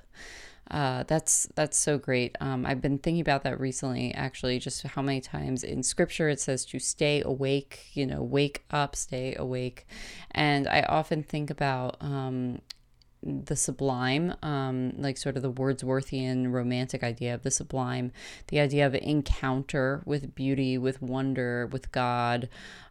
Uh, 0.71 1.03
that's 1.03 1.47
that's 1.53 1.77
so 1.77 1.97
great. 1.99 2.35
Um, 2.41 2.65
I've 2.65 2.81
been 2.81 2.97
thinking 2.97 3.21
about 3.21 3.43
that 3.43 3.59
recently, 3.59 4.13
actually, 4.15 4.57
just 4.57 4.81
how 4.81 5.01
many 5.03 5.21
times 5.21 5.63
in 5.63 5.83
Scripture 5.83 6.27
it 6.27 6.39
says 6.39 6.65
to 6.65 6.79
stay 6.79 7.21
awake. 7.23 7.91
You 7.93 8.07
know, 8.07 8.23
wake 8.23 8.63
up, 8.71 8.95
stay 8.95 9.35
awake, 9.35 9.85
and 10.31 10.67
I 10.67 10.81
often 10.81 11.21
think 11.21 11.51
about 11.51 11.97
um, 12.01 12.61
the 13.25 13.55
sublime, 13.55 14.35
um, 14.43 14.93
like 14.97 15.17
sort 15.17 15.35
of 15.35 15.41
the 15.41 15.51
Wordsworthian 15.51 16.51
romantic 16.51 17.03
idea 17.03 17.33
of 17.33 17.41
the 17.41 17.51
sublime, 17.51 18.11
the 18.47 18.59
idea 18.59 18.85
of 18.85 18.93
encounter 18.95 20.03
with 20.05 20.35
beauty, 20.35 20.77
with 20.77 21.01
wonder, 21.01 21.67
with 21.67 21.91
God, 21.91 22.47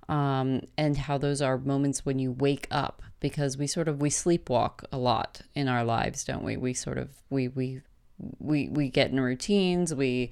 um, 0.09 0.62
and 0.77 0.97
how 0.97 1.16
those 1.18 1.40
are 1.40 1.57
moments 1.57 2.05
when 2.05 2.18
you 2.18 2.33
wake 2.33 2.66
up 2.70 3.03
because 3.20 3.57
we 3.57 3.66
sort 3.66 3.88
of 3.88 4.01
we 4.01 4.11
sleepwalk 4.11 4.85
a 4.92 4.99
lot 4.99 5.42
in 5.55 5.68
our 5.68 5.85
lives, 5.85 6.25
don't 6.25 6.44
we? 6.44 6.57
We 6.57 6.75
sort 6.75 6.99
of 6.99 7.11
we 7.31 7.49
we 7.49 7.81
we 8.38 8.68
we 8.68 8.88
get 8.88 9.11
in 9.11 9.20
routines. 9.20 9.94
We 9.94 10.31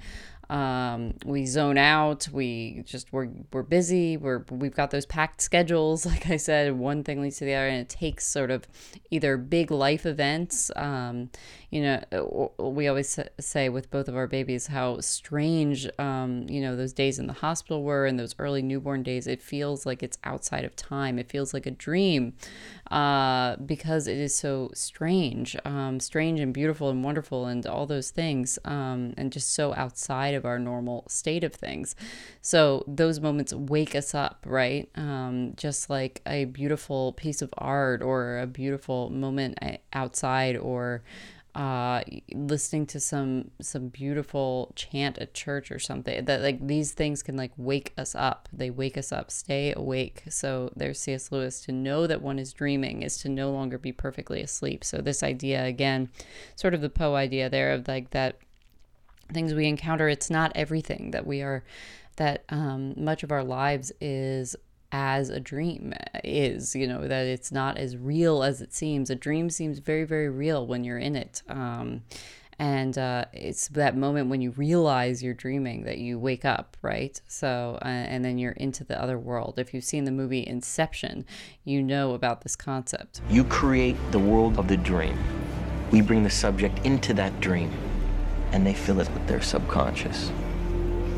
um, 0.50 1.14
we 1.24 1.46
zone 1.46 1.78
out. 1.78 2.28
We 2.32 2.82
just 2.84 3.12
we're 3.12 3.28
we're 3.52 3.62
busy. 3.62 4.16
We're 4.16 4.44
we've 4.50 4.74
got 4.74 4.90
those 4.90 5.06
packed 5.06 5.40
schedules. 5.40 6.06
Like 6.12 6.28
I 6.28 6.36
said, 6.36 6.78
one 6.78 7.04
thing 7.04 7.22
leads 7.22 7.38
to 7.38 7.46
the 7.46 7.54
other, 7.54 7.68
and 7.68 7.80
it 7.80 7.88
takes 7.88 8.26
sort 8.26 8.50
of 8.50 8.68
either 9.10 9.38
big 9.38 9.70
life 9.70 10.04
events. 10.04 10.70
Um, 10.76 11.30
you 11.70 11.80
know, 11.80 12.52
we 12.58 12.86
always 12.86 13.18
say 13.40 13.70
with 13.70 13.90
both 13.90 14.08
of 14.08 14.14
our 14.14 14.26
babies 14.26 14.66
how 14.66 15.00
strange, 15.00 15.88
um, 15.98 16.46
you 16.50 16.60
know, 16.60 16.76
those 16.76 16.92
days 16.92 17.18
in 17.18 17.28
the 17.28 17.32
hospital 17.32 17.82
were 17.82 18.04
and 18.04 18.20
those 18.20 18.34
early 18.38 18.60
newborn 18.60 19.02
days. 19.02 19.26
It 19.26 19.40
feels 19.40 19.86
like 19.86 20.02
it's 20.02 20.18
outside 20.22 20.66
of 20.66 20.76
time. 20.76 21.18
It 21.18 21.30
feels 21.30 21.54
like 21.54 21.64
a 21.64 21.70
dream 21.70 22.34
uh, 22.90 23.56
because 23.56 24.06
it 24.06 24.18
is 24.18 24.34
so 24.34 24.70
strange, 24.74 25.56
um, 25.64 25.98
strange 25.98 26.40
and 26.40 26.52
beautiful 26.52 26.90
and 26.90 27.02
wonderful 27.02 27.46
and 27.46 27.66
all 27.66 27.86
those 27.86 28.10
things, 28.10 28.58
um, 28.66 29.14
and 29.16 29.32
just 29.32 29.54
so 29.54 29.72
outside 29.74 30.31
of 30.34 30.44
our 30.44 30.58
normal 30.58 31.04
state 31.08 31.44
of 31.44 31.52
things. 31.54 31.94
So 32.40 32.84
those 32.86 33.20
moments 33.20 33.52
wake 33.52 33.94
us 33.94 34.14
up, 34.14 34.44
right? 34.46 34.88
Um, 34.94 35.54
just 35.56 35.90
like 35.90 36.20
a 36.26 36.46
beautiful 36.46 37.12
piece 37.12 37.42
of 37.42 37.52
art 37.58 38.02
or 38.02 38.38
a 38.38 38.46
beautiful 38.46 39.10
moment 39.10 39.58
eh, 39.62 39.78
outside 39.92 40.56
or 40.56 41.02
uh 41.54 42.00
listening 42.34 42.86
to 42.86 42.98
some 42.98 43.50
some 43.60 43.88
beautiful 43.88 44.72
chant 44.74 45.18
at 45.18 45.34
church 45.34 45.70
or 45.70 45.78
something 45.78 46.24
that 46.24 46.40
like 46.40 46.66
these 46.66 46.92
things 46.92 47.22
can 47.22 47.36
like 47.36 47.52
wake 47.58 47.92
us 47.98 48.14
up 48.14 48.48
they 48.54 48.70
wake 48.70 48.96
us 48.96 49.12
up 49.12 49.30
stay 49.30 49.70
awake 49.76 50.22
so 50.30 50.72
there's 50.74 50.98
cs 50.98 51.30
lewis 51.30 51.60
to 51.60 51.70
know 51.70 52.06
that 52.06 52.22
one 52.22 52.38
is 52.38 52.54
dreaming 52.54 53.02
is 53.02 53.18
to 53.18 53.28
no 53.28 53.50
longer 53.50 53.76
be 53.76 53.92
perfectly 53.92 54.40
asleep 54.40 54.82
so 54.82 54.98
this 54.98 55.22
idea 55.22 55.62
again 55.66 56.08
sort 56.56 56.72
of 56.72 56.80
the 56.80 56.88
poe 56.88 57.16
idea 57.16 57.50
there 57.50 57.72
of 57.72 57.86
like 57.86 58.10
that 58.10 58.38
things 59.32 59.54
we 59.54 59.66
encounter 59.66 60.08
it's 60.08 60.30
not 60.30 60.52
everything 60.54 61.10
that 61.10 61.26
we 61.26 61.42
are 61.42 61.64
that 62.16 62.44
um, 62.50 62.94
much 62.96 63.22
of 63.22 63.32
our 63.32 63.42
lives 63.44 63.90
is 64.00 64.54
as 64.92 65.30
a 65.30 65.40
dream 65.40 65.94
is, 66.22 66.76
you 66.76 66.86
know, 66.86 67.08
that 67.08 67.26
it's 67.26 67.50
not 67.50 67.78
as 67.78 67.96
real 67.96 68.42
as 68.42 68.60
it 68.60 68.74
seems. 68.74 69.08
A 69.08 69.14
dream 69.14 69.48
seems 69.48 69.78
very, 69.78 70.04
very 70.04 70.28
real 70.28 70.66
when 70.66 70.84
you're 70.84 70.98
in 70.98 71.16
it. 71.16 71.42
Um, 71.48 72.02
and 72.58 72.96
uh, 72.98 73.24
it's 73.32 73.68
that 73.68 73.96
moment 73.96 74.28
when 74.28 74.42
you 74.42 74.50
realize 74.52 75.22
you're 75.22 75.34
dreaming 75.34 75.84
that 75.84 75.98
you 75.98 76.18
wake 76.18 76.44
up, 76.44 76.76
right? 76.82 77.18
So, 77.26 77.78
uh, 77.82 77.86
and 77.86 78.24
then 78.24 78.38
you're 78.38 78.52
into 78.52 78.84
the 78.84 79.02
other 79.02 79.18
world. 79.18 79.58
If 79.58 79.72
you've 79.72 79.82
seen 79.82 80.04
the 80.04 80.12
movie 80.12 80.46
Inception, 80.46 81.24
you 81.64 81.82
know 81.82 82.12
about 82.12 82.42
this 82.42 82.54
concept. 82.54 83.22
You 83.30 83.44
create 83.44 83.96
the 84.12 84.18
world 84.18 84.58
of 84.58 84.68
the 84.68 84.76
dream. 84.76 85.18
We 85.90 86.02
bring 86.02 86.22
the 86.22 86.30
subject 86.30 86.84
into 86.84 87.14
that 87.14 87.40
dream, 87.40 87.72
and 88.52 88.66
they 88.66 88.74
fill 88.74 89.00
it 89.00 89.10
with 89.12 89.26
their 89.26 89.42
subconscious. 89.42 90.30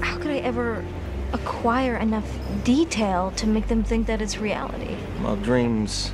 How 0.01 0.16
could 0.18 0.31
I 0.31 0.38
ever 0.38 0.85
acquire 1.35 1.97
enough 1.97 2.25
detail 2.62 3.33
to 3.33 3.47
make 3.47 3.66
them 3.66 3.83
think 3.83 4.07
that 4.07 4.23
it's 4.23 4.38
reality. 4.38 4.97
Well, 5.23 5.37
dreams, 5.37 6.12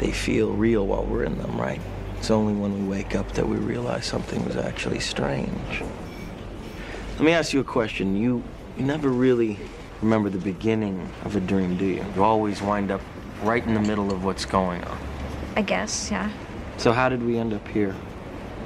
they 0.00 0.10
feel 0.10 0.50
real 0.52 0.86
while 0.86 1.04
we're 1.04 1.24
in 1.24 1.38
them, 1.38 1.60
right? 1.60 1.80
It's 2.18 2.30
only 2.30 2.54
when 2.54 2.72
we 2.72 2.88
wake 2.88 3.14
up 3.14 3.30
that 3.32 3.46
we 3.46 3.56
realize 3.56 4.06
something 4.06 4.42
was 4.46 4.56
actually 4.56 5.00
strange. 5.00 5.82
Let 7.12 7.20
me 7.20 7.32
ask 7.32 7.52
you 7.52 7.60
a 7.60 7.64
question. 7.64 8.16
You, 8.16 8.42
you 8.78 8.84
never 8.84 9.10
really 9.10 9.58
remember 10.00 10.30
the 10.30 10.38
beginning 10.38 11.08
of 11.24 11.36
a 11.36 11.40
dream, 11.40 11.76
do 11.76 11.84
you? 11.84 12.04
You 12.14 12.24
always 12.24 12.62
wind 12.62 12.90
up 12.90 13.02
right 13.42 13.64
in 13.64 13.74
the 13.74 13.80
middle 13.80 14.10
of 14.10 14.24
what's 14.24 14.46
going 14.46 14.82
on. 14.84 14.98
I 15.54 15.62
guess, 15.62 16.10
yeah. 16.10 16.30
So 16.78 16.92
how 16.92 17.10
did 17.10 17.22
we 17.22 17.38
end 17.38 17.52
up 17.52 17.66
here? 17.68 17.94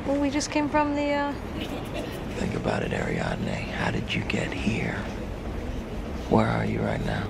Well, 0.06 0.20
we 0.20 0.30
just 0.30 0.50
came 0.50 0.68
from 0.68 0.94
the, 0.94 1.12
uh... 1.12 1.32
Think 2.36 2.54
about 2.54 2.82
it, 2.82 2.92
Ariadne. 2.92 3.48
How 3.48 3.90
did 3.90 4.12
you 4.12 4.22
get 4.22 4.52
here? 4.52 4.96
Where 6.30 6.46
are 6.46 6.64
you 6.64 6.80
right 6.80 7.04
now? 7.04 7.28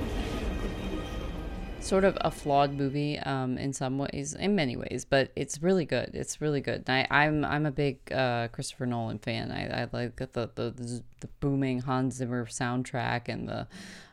Sort 1.80 2.04
of 2.04 2.16
a 2.20 2.30
flawed 2.30 2.74
movie 2.74 3.18
um, 3.18 3.58
in 3.58 3.72
some 3.72 3.98
ways, 3.98 4.34
in 4.34 4.54
many 4.54 4.76
ways, 4.76 5.06
but 5.08 5.32
it's 5.34 5.62
really 5.62 5.84
good. 5.84 6.10
It's 6.14 6.40
really 6.40 6.60
good. 6.60 6.84
I, 6.88 7.06
am 7.10 7.44
I'm, 7.44 7.44
I'm 7.44 7.66
a 7.66 7.70
big 7.70 8.12
uh, 8.12 8.48
Christopher 8.48 8.86
Nolan 8.86 9.18
fan. 9.18 9.50
I, 9.50 9.82
I 9.82 9.88
like 9.90 10.16
the, 10.16 10.50
the 10.54 11.02
the 11.20 11.28
booming 11.40 11.80
Hans 11.80 12.16
Zimmer 12.16 12.44
soundtrack 12.46 13.28
and 13.28 13.48
the 13.48 13.66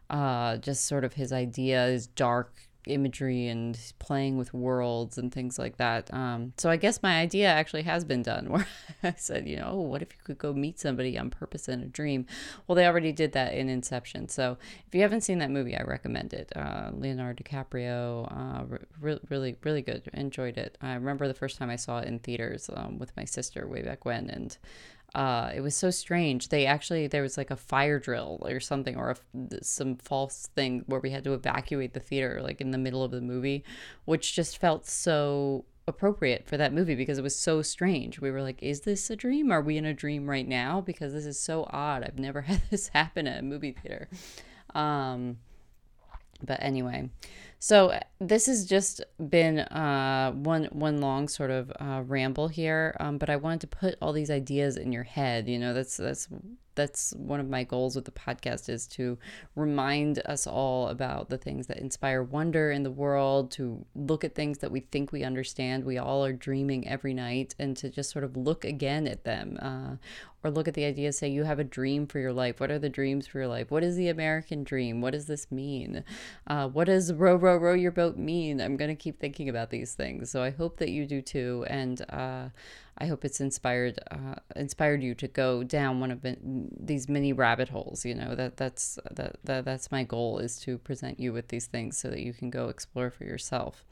uh, 0.10 0.58
just 0.58 0.86
sort 0.86 1.04
of 1.04 1.14
his 1.14 1.34
idea, 1.34 1.86
his 1.88 2.08
dark 2.08 2.54
imagery 2.88 3.48
and 3.48 3.78
playing 4.00 4.38
with 4.38 4.54
worlds 4.54 5.18
and 5.18 5.32
things 5.32 5.60
like 5.60 5.78
that. 5.78 6.14
Um, 6.14 6.54
so 6.58 6.70
I 6.70 6.78
guess 6.78 7.04
my 7.04 7.20
idea 7.20 7.48
actually 7.48 7.84
has 7.84 8.04
been 8.04 8.24
done 8.24 8.50
where 8.52 8.68
I 9.04 9.14
said, 9.18 9.48
you 9.48 9.58
know, 9.58 9.70
oh, 9.72 9.82
what 9.82 10.02
if 10.02 10.12
you 10.14 10.20
could 10.24 10.38
go 10.38 10.54
meet 10.54 10.80
somebody 10.80 11.18
on 11.18 11.30
purpose 11.30 11.68
in 11.68 11.82
a 11.82 11.86
dream? 11.86 12.26
Well, 12.68 12.76
they 12.76 12.86
already 12.86 13.12
did 13.12 13.34
that 13.34 13.54
in 13.54 13.70
Inception. 13.70 14.30
So 14.30 14.58
if 14.88 14.96
you 14.96 15.02
haven't 15.02 15.22
seen 15.22 15.40
that 15.40 15.52
movie, 15.52 15.76
I 15.76 15.84
recommend 15.84 16.34
it. 16.34 16.52
Uh, 16.56 16.92
Leonardo 16.94 17.44
DiCaprio, 17.44 18.32
uh, 18.32 18.78
re- 19.00 19.20
really, 19.30 19.56
really 19.64 19.82
good. 19.82 20.10
Enjoyed 20.14 20.58
it. 20.58 20.78
I 20.82 20.94
remember 20.94 21.28
the 21.28 21.34
first 21.34 21.58
time 21.58 21.70
I 21.70 21.76
saw 21.76 22.00
it 22.00 22.08
in 22.08 22.20
theaters 22.20 22.70
um, 22.74 22.98
with 23.00 23.16
my 23.16 23.26
sister 23.26 23.68
way 23.68 23.82
back 23.82 24.06
when, 24.06 24.30
and 24.30 24.58
uh, 25.16 25.52
it 25.56 25.62
was 25.62 25.76
so 25.76 25.90
strange. 25.90 26.50
They 26.50 26.66
actually 26.66 27.08
there 27.08 27.22
was 27.22 27.38
like 27.38 27.52
a 27.52 27.56
fire 27.56 28.00
drill 28.00 28.40
or 28.42 28.60
something, 28.60 28.96
or 28.98 29.12
a, 29.12 29.64
some 29.64 29.96
false 29.96 30.50
thing 30.56 30.84
where 30.88 31.00
we 31.00 31.12
had 31.12 31.24
to 31.24 31.34
evacuate 31.34 31.94
the 31.94 32.00
theater 32.00 32.42
like 32.42 32.62
in 32.62 32.72
the 32.72 32.78
middle 32.78 33.04
of 33.04 33.12
the 33.12 33.22
movie, 33.22 33.64
which 34.06 34.36
just 34.36 34.58
felt 34.58 34.86
so 34.86 35.66
appropriate 35.88 36.46
for 36.46 36.58
that 36.58 36.74
movie 36.74 36.96
because 36.96 37.18
it 37.18 37.24
was 37.24 37.36
so 37.36 37.62
strange. 37.62 38.20
We 38.20 38.30
were 38.30 38.42
like, 38.42 38.62
is 38.62 38.82
this 38.82 39.10
a 39.10 39.16
dream? 39.16 39.52
Are 39.52 39.62
we 39.62 39.78
in 39.78 39.86
a 39.86 39.94
dream 39.94 40.30
right 40.30 40.48
now? 40.48 40.82
Because 40.82 41.14
this 41.14 41.26
is 41.26 41.40
so 41.40 41.66
odd. 41.70 42.04
I've 42.04 42.20
never 42.20 42.42
had 42.44 42.62
this 42.70 42.90
happen 42.90 43.28
at 43.28 43.40
a 43.40 43.44
movie 43.44 43.72
theater. 43.72 44.10
Um, 44.76 45.38
but 46.44 46.62
anyway, 46.62 47.10
So 47.60 48.00
this 48.20 48.46
has 48.46 48.66
just 48.66 49.04
been 49.30 49.60
uh, 49.60 50.32
one 50.32 50.66
one 50.66 51.02
long 51.02 51.28
sort 51.28 51.50
of 51.50 51.72
uh, 51.80 52.04
ramble 52.06 52.48
here, 52.50 52.96
um, 53.00 53.18
but 53.18 53.30
I 53.30 53.36
wanted 53.36 53.62
to 53.62 53.68
put 53.68 53.96
all 54.02 54.14
these 54.14 54.30
ideas 54.30 54.78
in 54.78 54.92
your 54.92 55.04
head. 55.04 55.48
You 55.50 55.58
know, 55.58 55.74
that's 55.74 55.98
that's 55.98 56.28
that's 56.78 57.14
one 57.18 57.42
of 57.42 57.50
my 57.50 57.66
goals 57.66 57.96
with 57.96 58.06
the 58.06 58.12
podcast 58.12 58.70
is 58.70 58.88
to 58.88 59.18
remind 59.56 60.20
us 60.20 60.48
all 60.48 60.88
about 60.88 61.30
the 61.30 61.38
things 61.38 61.68
that 61.68 61.80
inspire 61.80 62.24
wonder 62.24 62.72
in 62.72 62.84
the 62.84 62.92
world, 62.92 63.52
to 63.52 63.86
look 63.96 64.24
at 64.24 64.36
things 64.36 64.60
that 64.60 64.72
we 64.72 64.80
think 64.80 65.12
we 65.12 65.24
understand. 65.24 65.84
We 65.84 65.98
all 65.98 66.24
are 66.24 66.32
dreaming 66.32 66.88
every 66.88 67.14
night, 67.14 67.56
and 67.60 67.76
to 67.78 67.90
just 67.90 68.12
sort 68.12 68.24
of 68.24 68.38
look 68.38 68.64
again 68.64 69.08
at 69.08 69.26
them, 69.26 69.58
uh, 69.62 69.96
or 70.44 70.52
look 70.52 70.70
at 70.70 70.76
the 70.76 70.86
idea. 70.86 71.12
Say 71.12 71.28
you 71.28 71.44
have 71.44 71.60
a 71.60 71.64
dream 71.66 72.06
for 72.08 72.20
your 72.20 72.32
life. 72.32 72.60
What 72.62 72.72
are 72.72 72.80
the 72.80 72.90
dreams 72.90 73.28
for 73.28 73.40
your 73.40 73.48
life? 73.48 73.72
What 73.72 73.84
is 73.84 73.96
the 73.96 74.08
American 74.08 74.64
dream? 74.64 75.02
What 75.02 75.12
does 75.12 75.26
this 75.26 75.52
mean? 75.52 76.04
Uh, 76.46 76.70
what 76.70 76.86
does 76.86 77.12
row 77.12 77.36
row 77.36 77.58
row 77.58 77.74
your 77.74 77.92
boat 77.92 78.18
mean? 78.18 78.62
I'm 78.62 78.78
gonna 78.78 78.96
keep 78.96 79.20
thinking 79.20 79.50
about 79.50 79.72
these 79.72 79.96
things. 79.96 80.30
So 80.30 80.44
I 80.44 80.52
hope 80.52 80.78
that 80.78 80.90
you 80.90 81.06
do 81.06 81.22
too, 81.22 81.66
and. 81.68 82.02
Uh, 82.10 82.50
I 83.00 83.06
hope 83.06 83.24
it's 83.24 83.40
inspired 83.40 84.00
uh, 84.10 84.36
inspired 84.56 85.04
you 85.04 85.14
to 85.16 85.28
go 85.28 85.64
down 85.64 86.00
one 86.00 86.12
of 86.12 86.26
these 86.44 87.08
mini 87.08 87.34
rabbit 87.34 87.70
holes. 87.70 88.06
You 88.06 88.16
know 88.16 88.36
that 88.36 88.58
that's 88.58 88.98
that, 89.12 89.38
that 89.44 89.66
that's 89.66 89.92
my 89.92 90.04
goal 90.04 90.40
is 90.40 90.60
to 90.62 90.78
present 90.78 91.20
you 91.20 91.34
with 91.34 91.50
these 91.50 91.68
things 91.68 91.98
so 91.98 92.10
that 92.10 92.22
you 92.22 92.34
can 92.34 92.50
go 92.50 92.70
explore 92.70 93.12
for 93.12 93.24
yourself. 93.24 93.84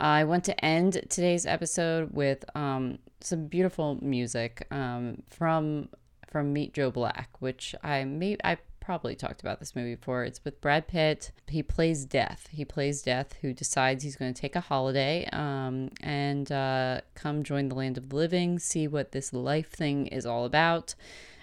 I 0.00 0.24
want 0.24 0.44
to 0.44 0.64
end 0.64 1.04
today's 1.08 1.46
episode 1.46 2.12
with 2.12 2.44
um, 2.56 2.98
some 3.20 3.46
beautiful 3.46 3.98
music 4.02 4.66
um, 4.70 5.22
from 5.30 5.88
from 6.28 6.52
Meet 6.52 6.74
Joe 6.74 6.90
Black, 6.90 7.30
which 7.38 7.76
I 7.82 8.04
may 8.04 8.36
I 8.42 8.58
probably 8.84 9.14
talked 9.14 9.40
about 9.40 9.60
this 9.60 9.74
movie 9.74 9.94
before. 9.94 10.24
It's 10.24 10.44
with 10.44 10.60
Brad 10.60 10.86
Pitt. 10.86 11.32
He 11.48 11.62
plays 11.62 12.04
Death. 12.04 12.48
He 12.52 12.64
plays 12.64 13.02
Death, 13.02 13.34
who 13.40 13.52
decides 13.52 14.04
he's 14.04 14.16
going 14.16 14.34
to 14.34 14.40
take 14.40 14.54
a 14.54 14.60
holiday 14.60 15.26
um, 15.32 15.90
and 16.02 16.50
uh, 16.52 17.00
come 17.14 17.42
join 17.42 17.68
the 17.68 17.74
land 17.74 17.96
of 17.96 18.10
the 18.10 18.16
living, 18.16 18.58
see 18.58 18.86
what 18.86 19.12
this 19.12 19.32
life 19.32 19.70
thing 19.70 20.06
is 20.08 20.26
all 20.26 20.44
about. 20.44 20.94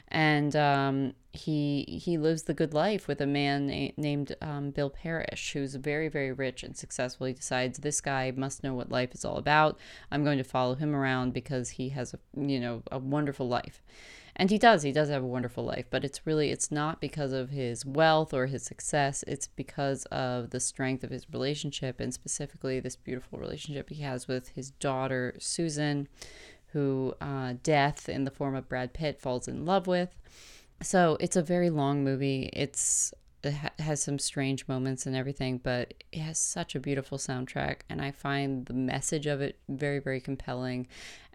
And 0.09 0.55
um, 0.57 1.13
he 1.31 2.01
he 2.03 2.17
lives 2.17 2.43
the 2.43 2.53
good 2.53 2.73
life 2.73 3.07
with 3.07 3.21
a 3.21 3.25
man 3.25 3.67
na- 3.67 3.93
named 3.95 4.35
um, 4.41 4.71
Bill 4.71 4.89
Parrish, 4.89 5.53
who's 5.53 5.75
very 5.75 6.09
very 6.09 6.33
rich 6.33 6.63
and 6.63 6.75
successful. 6.75 7.27
He 7.27 7.33
decides 7.33 7.79
this 7.79 8.01
guy 8.01 8.33
must 8.35 8.61
know 8.61 8.73
what 8.73 8.91
life 8.91 9.15
is 9.15 9.23
all 9.23 9.37
about. 9.37 9.79
I'm 10.11 10.25
going 10.25 10.37
to 10.37 10.43
follow 10.43 10.75
him 10.75 10.93
around 10.93 11.31
because 11.31 11.69
he 11.69 11.89
has 11.89 12.13
a 12.13 12.19
you 12.35 12.59
know 12.59 12.83
a 12.91 12.99
wonderful 12.99 13.47
life 13.47 13.81
and 14.35 14.49
he 14.49 14.57
does 14.57 14.83
he 14.83 14.91
does 14.91 15.09
have 15.09 15.23
a 15.23 15.27
wonderful 15.27 15.63
life 15.63 15.85
but 15.89 16.03
it's 16.03 16.25
really 16.25 16.51
it's 16.51 16.71
not 16.71 17.01
because 17.01 17.31
of 17.31 17.49
his 17.49 17.85
wealth 17.85 18.33
or 18.33 18.47
his 18.47 18.63
success 18.63 19.23
it's 19.27 19.47
because 19.47 20.05
of 20.05 20.49
the 20.51 20.59
strength 20.59 21.03
of 21.03 21.09
his 21.09 21.25
relationship 21.31 21.99
and 21.99 22.13
specifically 22.13 22.79
this 22.79 22.95
beautiful 22.95 23.39
relationship 23.39 23.89
he 23.89 24.01
has 24.01 24.27
with 24.27 24.49
his 24.49 24.71
daughter 24.71 25.33
susan 25.39 26.07
who 26.73 27.13
uh, 27.19 27.53
death 27.63 28.07
in 28.07 28.23
the 28.23 28.31
form 28.31 28.55
of 28.55 28.69
brad 28.69 28.93
pitt 28.93 29.19
falls 29.19 29.47
in 29.47 29.65
love 29.65 29.87
with 29.87 30.15
so 30.81 31.17
it's 31.19 31.35
a 31.35 31.41
very 31.41 31.69
long 31.69 32.03
movie 32.03 32.49
it's 32.53 33.13
it 33.43 33.53
ha- 33.53 33.69
has 33.79 34.01
some 34.01 34.19
strange 34.19 34.67
moments 34.67 35.05
and 35.05 35.15
everything, 35.15 35.57
but 35.57 35.93
it 36.11 36.19
has 36.19 36.37
such 36.37 36.75
a 36.75 36.79
beautiful 36.79 37.17
soundtrack, 37.17 37.77
and 37.89 38.01
I 38.01 38.11
find 38.11 38.65
the 38.65 38.73
message 38.73 39.25
of 39.25 39.41
it 39.41 39.59
very, 39.67 39.99
very 39.99 40.21
compelling. 40.21 40.87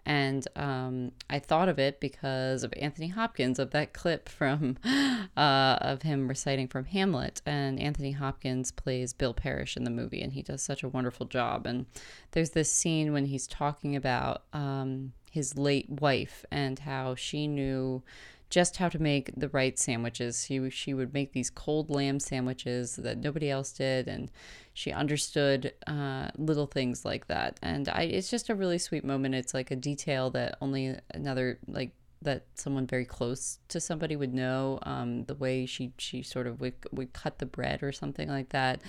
And 0.07 0.47
um, 0.55 1.11
I 1.29 1.39
thought 1.39 1.67
of 1.67 1.77
it 1.79 1.99
because 1.99 2.63
of 2.63 2.73
Anthony 2.77 3.09
Hopkins, 3.09 3.59
of 3.59 3.71
that 3.71 3.91
clip 3.91 4.29
from 4.29 4.77
uh, 4.85 5.77
of 5.81 6.03
him 6.03 6.29
reciting 6.29 6.69
from 6.69 6.85
Hamlet. 6.85 7.41
And 7.45 7.77
Anthony 7.77 8.13
Hopkins 8.13 8.71
plays 8.71 9.11
Bill 9.11 9.33
Parrish 9.33 9.75
in 9.75 9.83
the 9.83 9.89
movie, 9.89 10.21
and 10.21 10.31
he 10.31 10.41
does 10.41 10.61
such 10.61 10.81
a 10.81 10.87
wonderful 10.87 11.25
job. 11.25 11.67
And 11.67 11.87
there's 12.31 12.51
this 12.51 12.71
scene 12.71 13.11
when 13.11 13.25
he's 13.25 13.47
talking 13.47 13.97
about 13.97 14.43
um, 14.53 15.11
his 15.29 15.57
late 15.57 15.89
wife 15.89 16.45
and 16.49 16.79
how 16.79 17.15
she 17.15 17.45
knew 17.45 18.01
just 18.49 18.77
how 18.77 18.89
to 18.89 18.99
make 18.99 19.31
the 19.35 19.49
right 19.49 19.77
sandwiches. 19.77 20.45
She 20.45 20.69
she 20.69 20.93
would 20.93 21.13
make 21.13 21.33
these 21.33 21.49
cold 21.49 21.89
lamb 21.89 22.19
sandwiches 22.19 22.95
that 22.97 23.17
nobody 23.17 23.49
else 23.49 23.71
did, 23.71 24.07
and 24.07 24.31
she 24.73 24.91
understood 24.91 25.73
uh, 25.85 26.29
little 26.37 26.67
things 26.67 27.03
like 27.03 27.27
that. 27.27 27.59
And 27.61 27.89
I, 27.89 28.03
it's 28.03 28.29
just 28.29 28.49
a 28.49 28.55
really 28.55 28.77
sweet 28.77 29.03
moment. 29.03 29.35
It's 29.35 29.53
like 29.53 29.71
a 29.71 29.75
detail 29.75 30.29
that 30.31 30.57
only 30.61 30.95
another 31.13 31.59
like 31.67 31.91
that 32.21 32.45
someone 32.55 32.87
very 32.87 33.05
close 33.05 33.59
to 33.67 33.79
somebody 33.79 34.15
would 34.15 34.33
know. 34.33 34.79
Um, 34.83 35.25
the 35.25 35.35
way 35.35 35.65
she 35.65 35.91
she 35.97 36.23
sort 36.23 36.47
of 36.47 36.61
would 36.61 36.75
would 36.91 37.13
cut 37.13 37.39
the 37.39 37.45
bread 37.45 37.83
or 37.83 37.91
something 37.91 38.29
like 38.29 38.49
that. 38.49 38.81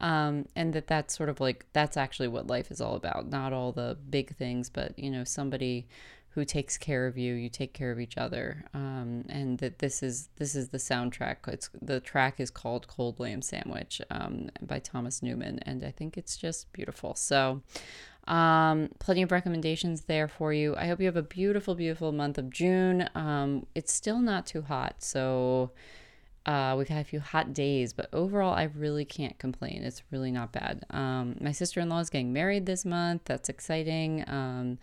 Um, 0.00 0.46
and 0.56 0.72
that 0.72 0.86
that's 0.86 1.14
sort 1.14 1.28
of 1.28 1.40
like 1.40 1.66
that's 1.72 1.96
actually 1.96 2.28
what 2.28 2.46
life 2.46 2.70
is 2.70 2.80
all 2.80 2.94
about. 2.94 3.28
Not 3.28 3.52
all 3.52 3.72
the 3.72 3.98
big 4.08 4.36
things, 4.36 4.70
but 4.70 4.98
you 4.98 5.10
know 5.10 5.24
somebody 5.24 5.88
who 6.34 6.44
takes 6.44 6.78
care 6.78 7.06
of 7.06 7.18
you 7.18 7.34
you 7.34 7.48
take 7.48 7.72
care 7.72 7.90
of 7.90 7.98
each 7.98 8.16
other 8.16 8.64
um, 8.72 9.24
and 9.28 9.58
that 9.58 9.78
this 9.80 10.02
is 10.02 10.28
this 10.36 10.54
is 10.54 10.68
the 10.68 10.78
soundtrack 10.78 11.36
it's 11.48 11.70
the 11.82 12.00
track 12.00 12.38
is 12.38 12.50
called 12.50 12.86
cold 12.86 13.18
lamb 13.18 13.42
sandwich 13.42 14.00
um, 14.10 14.48
by 14.62 14.78
thomas 14.78 15.22
newman 15.22 15.58
and 15.60 15.84
i 15.84 15.90
think 15.90 16.16
it's 16.16 16.36
just 16.36 16.72
beautiful 16.72 17.14
so 17.14 17.60
um, 18.28 18.90
plenty 19.00 19.22
of 19.22 19.32
recommendations 19.32 20.02
there 20.02 20.28
for 20.28 20.52
you 20.52 20.76
i 20.76 20.86
hope 20.86 21.00
you 21.00 21.06
have 21.06 21.16
a 21.16 21.22
beautiful 21.22 21.74
beautiful 21.74 22.12
month 22.12 22.38
of 22.38 22.48
june 22.50 23.08
um, 23.14 23.66
it's 23.74 23.92
still 23.92 24.20
not 24.20 24.46
too 24.46 24.62
hot 24.62 24.96
so 24.98 25.72
uh, 26.46 26.74
we've 26.76 26.88
had 26.88 27.02
a 27.02 27.04
few 27.04 27.20
hot 27.20 27.52
days, 27.52 27.92
but 27.92 28.08
overall, 28.14 28.54
I 28.54 28.64
really 28.64 29.04
can't 29.04 29.38
complain. 29.38 29.82
It's 29.82 30.02
really 30.10 30.30
not 30.30 30.52
bad. 30.52 30.86
Um, 30.88 31.36
my 31.38 31.52
sister 31.52 31.80
in 31.80 31.90
law 31.90 32.00
is 32.00 32.08
getting 32.08 32.32
married 32.32 32.64
this 32.64 32.84
month. 32.86 33.22
That's 33.26 33.50
exciting. 33.50 34.24
Um, 34.26 34.78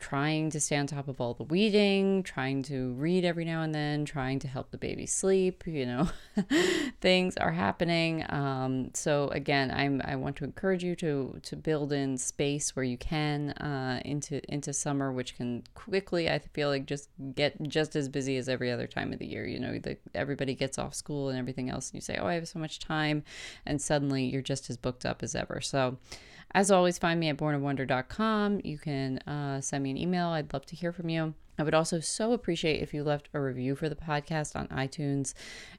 trying 0.00 0.48
to 0.50 0.58
stay 0.58 0.76
on 0.76 0.86
top 0.86 1.08
of 1.08 1.20
all 1.20 1.34
the 1.34 1.44
weeding, 1.44 2.22
trying 2.22 2.62
to 2.62 2.92
read 2.94 3.24
every 3.24 3.44
now 3.44 3.62
and 3.62 3.74
then, 3.74 4.06
trying 4.06 4.38
to 4.38 4.48
help 4.48 4.70
the 4.70 4.78
baby 4.78 5.04
sleep. 5.06 5.62
You 5.66 5.86
know, 5.86 6.08
things 7.00 7.36
are 7.36 7.52
happening. 7.52 8.24
Um, 8.30 8.90
so 8.94 9.28
again, 9.28 9.70
I'm 9.70 10.00
I 10.04 10.16
want 10.16 10.36
to 10.36 10.44
encourage 10.44 10.82
you 10.82 10.96
to 10.96 11.38
to 11.42 11.56
build 11.56 11.92
in 11.92 12.16
space 12.16 12.74
where 12.74 12.84
you 12.84 12.96
can 12.96 13.50
uh, 13.50 14.00
into 14.04 14.40
into 14.52 14.72
summer, 14.72 15.12
which 15.12 15.36
can 15.36 15.62
quickly 15.74 16.30
I 16.30 16.38
feel 16.38 16.70
like 16.70 16.86
just 16.86 17.10
get 17.34 17.62
just 17.68 17.94
as 17.94 18.08
busy 18.08 18.38
as 18.38 18.48
every 18.48 18.70
other 18.70 18.86
time 18.86 19.12
of 19.12 19.18
the 19.18 19.26
year. 19.26 19.46
You 19.46 19.60
know, 19.60 19.78
the, 19.78 19.98
everybody 20.14 20.54
gets 20.54 20.78
off 20.78 20.94
school 20.94 21.28
and 21.28 21.38
everything 21.38 21.68
else, 21.68 21.90
and 21.90 21.96
you 21.96 22.00
say, 22.00 22.16
oh, 22.16 22.26
I 22.26 22.34
have 22.34 22.48
so 22.48 22.58
much 22.58 22.78
time, 22.78 23.22
and 23.66 23.80
suddenly 23.80 24.24
you're 24.24 24.42
just 24.42 24.70
as 24.70 24.78
booked 24.78 25.04
up 25.04 25.22
as 25.22 25.34
ever. 25.34 25.60
So. 25.60 25.98
As 26.52 26.70
always, 26.70 26.98
find 26.98 27.20
me 27.20 27.28
at 27.28 27.36
bornofwonder.com. 27.36 28.60
You 28.64 28.78
can 28.78 29.18
uh, 29.18 29.60
send 29.60 29.84
me 29.84 29.90
an 29.90 29.96
email. 29.96 30.28
I'd 30.28 30.52
love 30.52 30.66
to 30.66 30.76
hear 30.76 30.92
from 30.92 31.08
you. 31.08 31.34
I 31.60 31.62
would 31.62 31.74
also 31.74 32.00
so 32.00 32.32
appreciate 32.32 32.80
if 32.82 32.94
you 32.94 33.04
left 33.04 33.28
a 33.34 33.40
review 33.40 33.76
for 33.76 33.90
the 33.90 33.94
podcast 33.94 34.56
on 34.56 34.66
iTunes. 34.68 35.34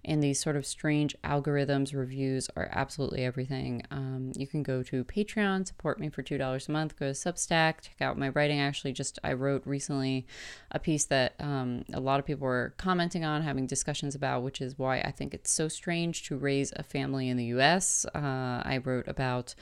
And 0.05 0.21
these 0.21 0.39
sort 0.39 0.55
of 0.55 0.63
strange 0.63 1.15
algorithms, 1.23 1.95
reviews 1.95 2.51
are 2.55 2.69
absolutely 2.71 3.25
everything. 3.25 3.81
Um, 3.89 4.31
you 4.35 4.45
can 4.45 4.61
go 4.61 4.83
to 4.83 5.03
Patreon, 5.03 5.65
support 5.65 5.99
me 5.99 6.09
for 6.09 6.21
$2 6.21 6.69
a 6.69 6.71
month, 6.71 6.99
go 6.99 7.07
to 7.07 7.13
Substack, 7.13 7.81
check 7.81 7.99
out 7.99 8.15
my 8.15 8.29
writing. 8.29 8.59
Actually, 8.59 8.93
just 8.93 9.17
I 9.23 9.33
wrote 9.33 9.63
recently 9.65 10.27
a 10.69 10.77
piece 10.77 11.05
that 11.05 11.33
um, 11.39 11.83
a 11.91 11.99
lot 11.99 12.19
of 12.19 12.27
people 12.27 12.45
were 12.45 12.75
commenting 12.77 13.25
on, 13.25 13.41
having 13.41 13.65
discussions 13.65 14.13
about, 14.13 14.43
which 14.43 14.61
is 14.61 14.77
why 14.77 14.99
I 14.99 15.09
think 15.09 15.33
it's 15.33 15.51
so 15.51 15.67
strange 15.67 16.21
to 16.27 16.37
raise 16.37 16.71
a 16.75 16.83
family 16.83 17.27
in 17.27 17.37
the 17.37 17.45
US. 17.45 18.05
Uh, 18.13 18.61
I 18.63 18.79
wrote 18.83 19.07
about 19.07 19.55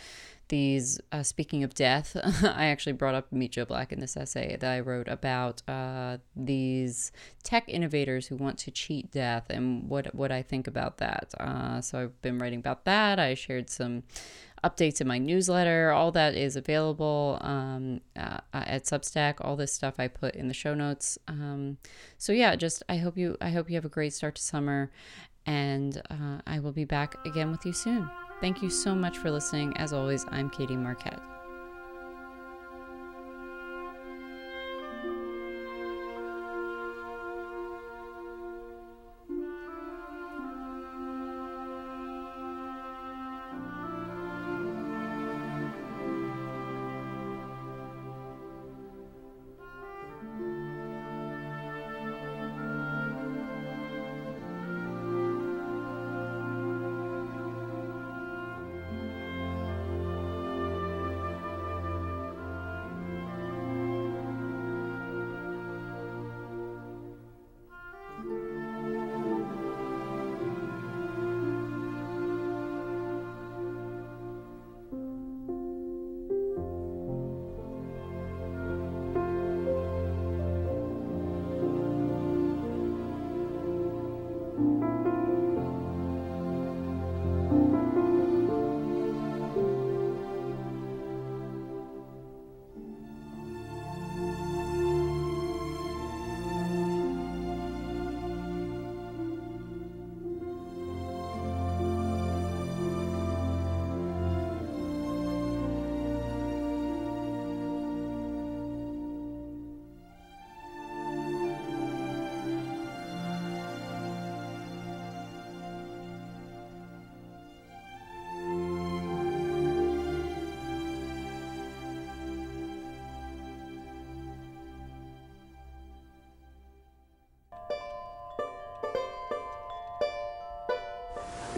these 0.49 0.99
uh, 1.11 1.23
speaking 1.23 1.63
of 1.63 1.73
death 1.73 2.17
i 2.43 2.65
actually 2.65 2.91
brought 2.91 3.15
up 3.15 3.31
meet 3.31 3.51
joe 3.51 3.65
black 3.65 3.93
in 3.93 3.99
this 3.99 4.17
essay 4.17 4.57
that 4.59 4.71
i 4.71 4.79
wrote 4.79 5.07
about 5.07 5.61
uh, 5.67 6.08
these 6.35 7.11
tech 7.43 7.63
innovators 7.67 8.27
who 8.27 8.35
want 8.35 8.57
to 8.57 8.71
cheat 8.71 9.11
death 9.11 9.45
and 9.49 9.89
what 9.89 10.13
what 10.15 10.31
i 10.31 10.41
think 10.41 10.67
about 10.67 10.97
that. 10.97 11.33
Uh, 11.39 11.81
so 11.81 11.99
i've 11.99 12.21
been 12.21 12.37
writing 12.39 12.59
about 12.59 12.85
that. 12.85 13.19
I 13.19 13.33
shared 13.33 13.69
some 13.69 14.03
updates 14.63 14.99
in 14.99 15.07
my 15.07 15.17
newsletter. 15.17 15.91
All 15.91 16.11
that 16.11 16.35
is 16.35 16.55
available 16.55 17.37
um, 17.41 18.01
uh, 18.15 18.39
at 18.53 18.83
substack. 18.83 19.35
All 19.41 19.55
this 19.55 19.73
stuff 19.73 19.95
i 19.99 20.07
put 20.07 20.35
in 20.35 20.47
the 20.47 20.53
show 20.53 20.73
notes. 20.73 21.17
Um, 21.27 21.77
so 22.17 22.31
yeah 22.33 22.55
just 22.55 22.83
i 22.89 22.97
hope 22.97 23.17
you 23.17 23.37
i 23.41 23.49
hope 23.49 23.69
you 23.69 23.75
have 23.75 23.85
a 23.85 23.89
great 23.89 24.13
start 24.13 24.35
to 24.35 24.41
summer 24.41 24.91
and 25.45 26.01
uh, 26.09 26.41
i 26.45 26.59
will 26.59 26.73
be 26.73 26.85
back 26.85 27.15
again 27.25 27.51
with 27.51 27.65
you 27.65 27.73
soon. 27.73 28.09
Thank 28.41 28.61
you 28.61 28.69
so 28.69 28.95
much 28.95 29.17
for 29.17 29.29
listening. 29.29 29.75
As 29.75 29.91
always, 29.91 30.25
I'm 30.29 30.49
Katie 30.49 30.77
Marquette. 30.77 31.38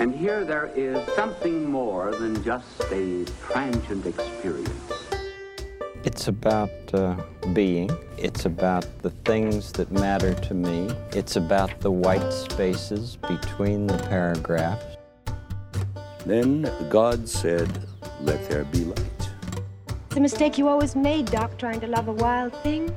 And 0.01 0.15
here 0.15 0.43
there 0.43 0.71
is 0.75 0.97
something 1.15 1.69
more 1.69 2.09
than 2.15 2.43
just 2.43 2.81
a 2.91 3.23
transient 3.45 4.07
experience. 4.07 4.93
It's 6.03 6.27
about 6.27 6.71
uh, 6.91 7.17
being. 7.53 7.91
It's 8.17 8.45
about 8.45 8.87
the 9.03 9.11
things 9.11 9.71
that 9.73 9.91
matter 9.91 10.33
to 10.33 10.55
me. 10.55 10.89
It's 11.11 11.35
about 11.35 11.79
the 11.81 11.91
white 11.91 12.33
spaces 12.33 13.17
between 13.17 13.85
the 13.85 13.99
paragraphs. 14.09 14.97
Then 16.25 16.67
God 16.89 17.29
said, 17.29 17.69
Let 18.21 18.49
there 18.49 18.63
be 18.63 18.85
light. 18.85 19.29
It's 20.07 20.15
a 20.15 20.19
mistake 20.19 20.57
you 20.57 20.67
always 20.67 20.95
made, 20.95 21.27
Doc, 21.27 21.59
trying 21.59 21.79
to 21.79 21.85
love 21.85 22.07
a 22.07 22.13
wild 22.13 22.55
thing. 22.63 22.91